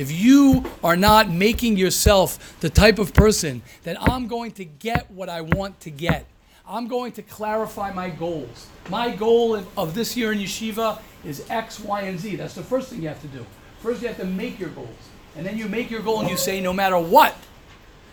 [0.00, 5.10] If you are not making yourself the type of person that I'm going to get
[5.10, 6.24] what I want to get,
[6.66, 8.68] I'm going to clarify my goals.
[8.88, 12.36] My goal of, this year in yeshiva is X, Y, and Z.
[12.36, 13.44] That's the first thing you have to do.
[13.82, 14.88] First, you have to make your goals.
[15.36, 17.36] And then you make your goal and you say, no matter what,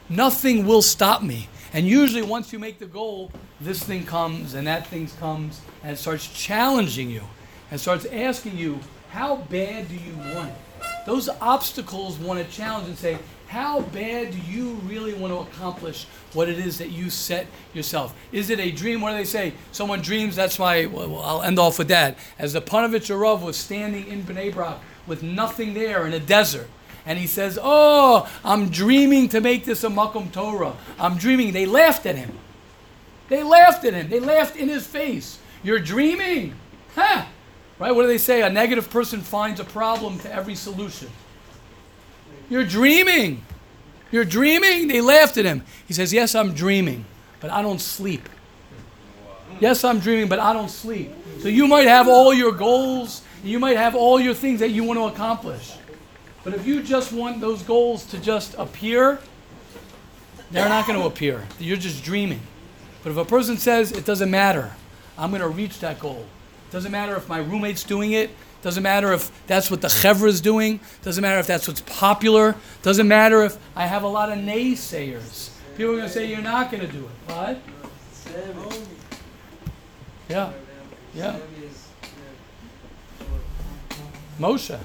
[0.09, 1.47] nothing will stop me.
[1.71, 3.31] And usually, once you make the goal,
[3.61, 7.23] this thing comes and that thing comes and starts challenging you
[7.71, 8.77] and starts asking you,
[9.11, 10.66] how bad do you want it?
[11.07, 16.05] Those obstacles want to challenge and say, how bad do you really want to accomplish
[16.33, 18.13] what it is that you set yourself?
[18.33, 18.99] Is it a dream?
[18.99, 19.53] What do they say?
[19.71, 22.17] Someone dreams, that's why, well, I'll end off with that.
[22.37, 26.67] As the Ponevezher Rav was standing in Bnei Brak with nothing there in a desert,
[27.05, 30.75] and he says, Oh, I'm dreaming to make this a Makom Torah.
[30.99, 31.53] I'm dreaming.
[31.53, 32.37] They laughed at him.
[33.29, 34.09] They laughed at him.
[34.09, 35.39] They laughed in his face.
[35.63, 36.55] You're dreaming?
[36.95, 37.27] Huh?
[37.79, 37.91] Right?
[37.91, 38.41] What do they say?
[38.41, 41.09] A negative person finds a problem to every solution.
[42.49, 43.43] You're dreaming.
[44.11, 44.87] You're dreaming?
[44.87, 45.63] They laughed at him.
[45.87, 47.05] He says, Yes, I'm dreaming,
[47.39, 48.27] but I don't sleep.
[49.59, 51.11] Yes, I'm dreaming, but I don't sleep.
[51.41, 54.83] So you might have all your goals, you might have all your things that you
[54.83, 55.73] want to accomplish.
[56.43, 59.19] But if you just want those goals to just appear,
[60.51, 61.45] they're not going to appear.
[61.59, 62.39] You're just dreaming.
[63.03, 64.71] But if a person says, It doesn't matter,
[65.17, 66.25] I'm going to reach that goal.
[66.71, 68.29] Doesn't matter if my roommate's doing it.
[68.61, 70.79] Doesn't matter if that's what the chevra is doing.
[71.01, 72.55] Doesn't matter if that's what's popular.
[72.81, 75.51] Doesn't matter if I have a lot of naysayers.
[75.77, 77.31] People are going to say you're not going to do it.
[77.31, 77.61] What?
[80.27, 80.51] Yeah.
[81.13, 81.37] Yeah.
[84.39, 84.77] Moshe.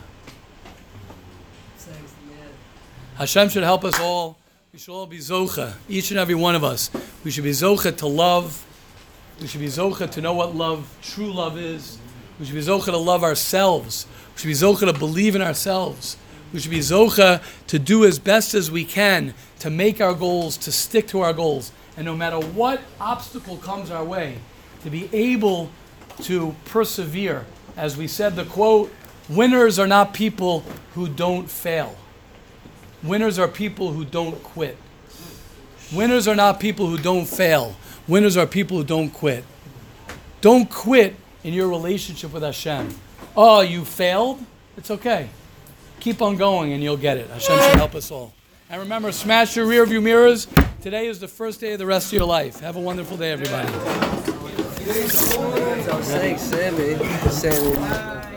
[3.16, 4.38] Hashem should help us all.
[4.72, 6.90] We should all be zocha, each and every one of us.
[7.24, 8.64] We should be zocha to love.
[9.42, 11.98] We should be zocha to know what love, true love is.
[12.38, 14.06] We should be zocha to love ourselves.
[14.34, 16.16] We should be zocha to believe in ourselves.
[16.52, 20.56] We should be zocha to do as best as we can to make our goals,
[20.58, 24.38] to stick to our goals, and no matter what obstacle comes our way,
[24.84, 25.70] to be able
[26.22, 27.44] to persevere.
[27.76, 28.92] As we said, the quote:
[29.28, 30.62] "Winners are not people
[30.94, 31.96] who don't fail.
[33.02, 34.76] Winners are people who don't quit."
[35.92, 37.74] Winners are not people who don't fail.
[38.08, 39.44] Winners are people who don't quit.
[40.40, 42.94] Don't quit in your relationship with Hashem.
[43.36, 44.44] Oh, you failed?
[44.76, 45.28] It's okay.
[46.00, 47.30] Keep on going and you'll get it.
[47.30, 48.34] Hashem should help us all.
[48.68, 50.48] And remember, smash your rear view mirrors.
[50.80, 52.58] Today is the first day of the rest of your life.
[52.60, 53.68] Have a wonderful day, everybody.
[56.02, 56.98] Saying, Sammy,
[57.30, 58.31] Sammy,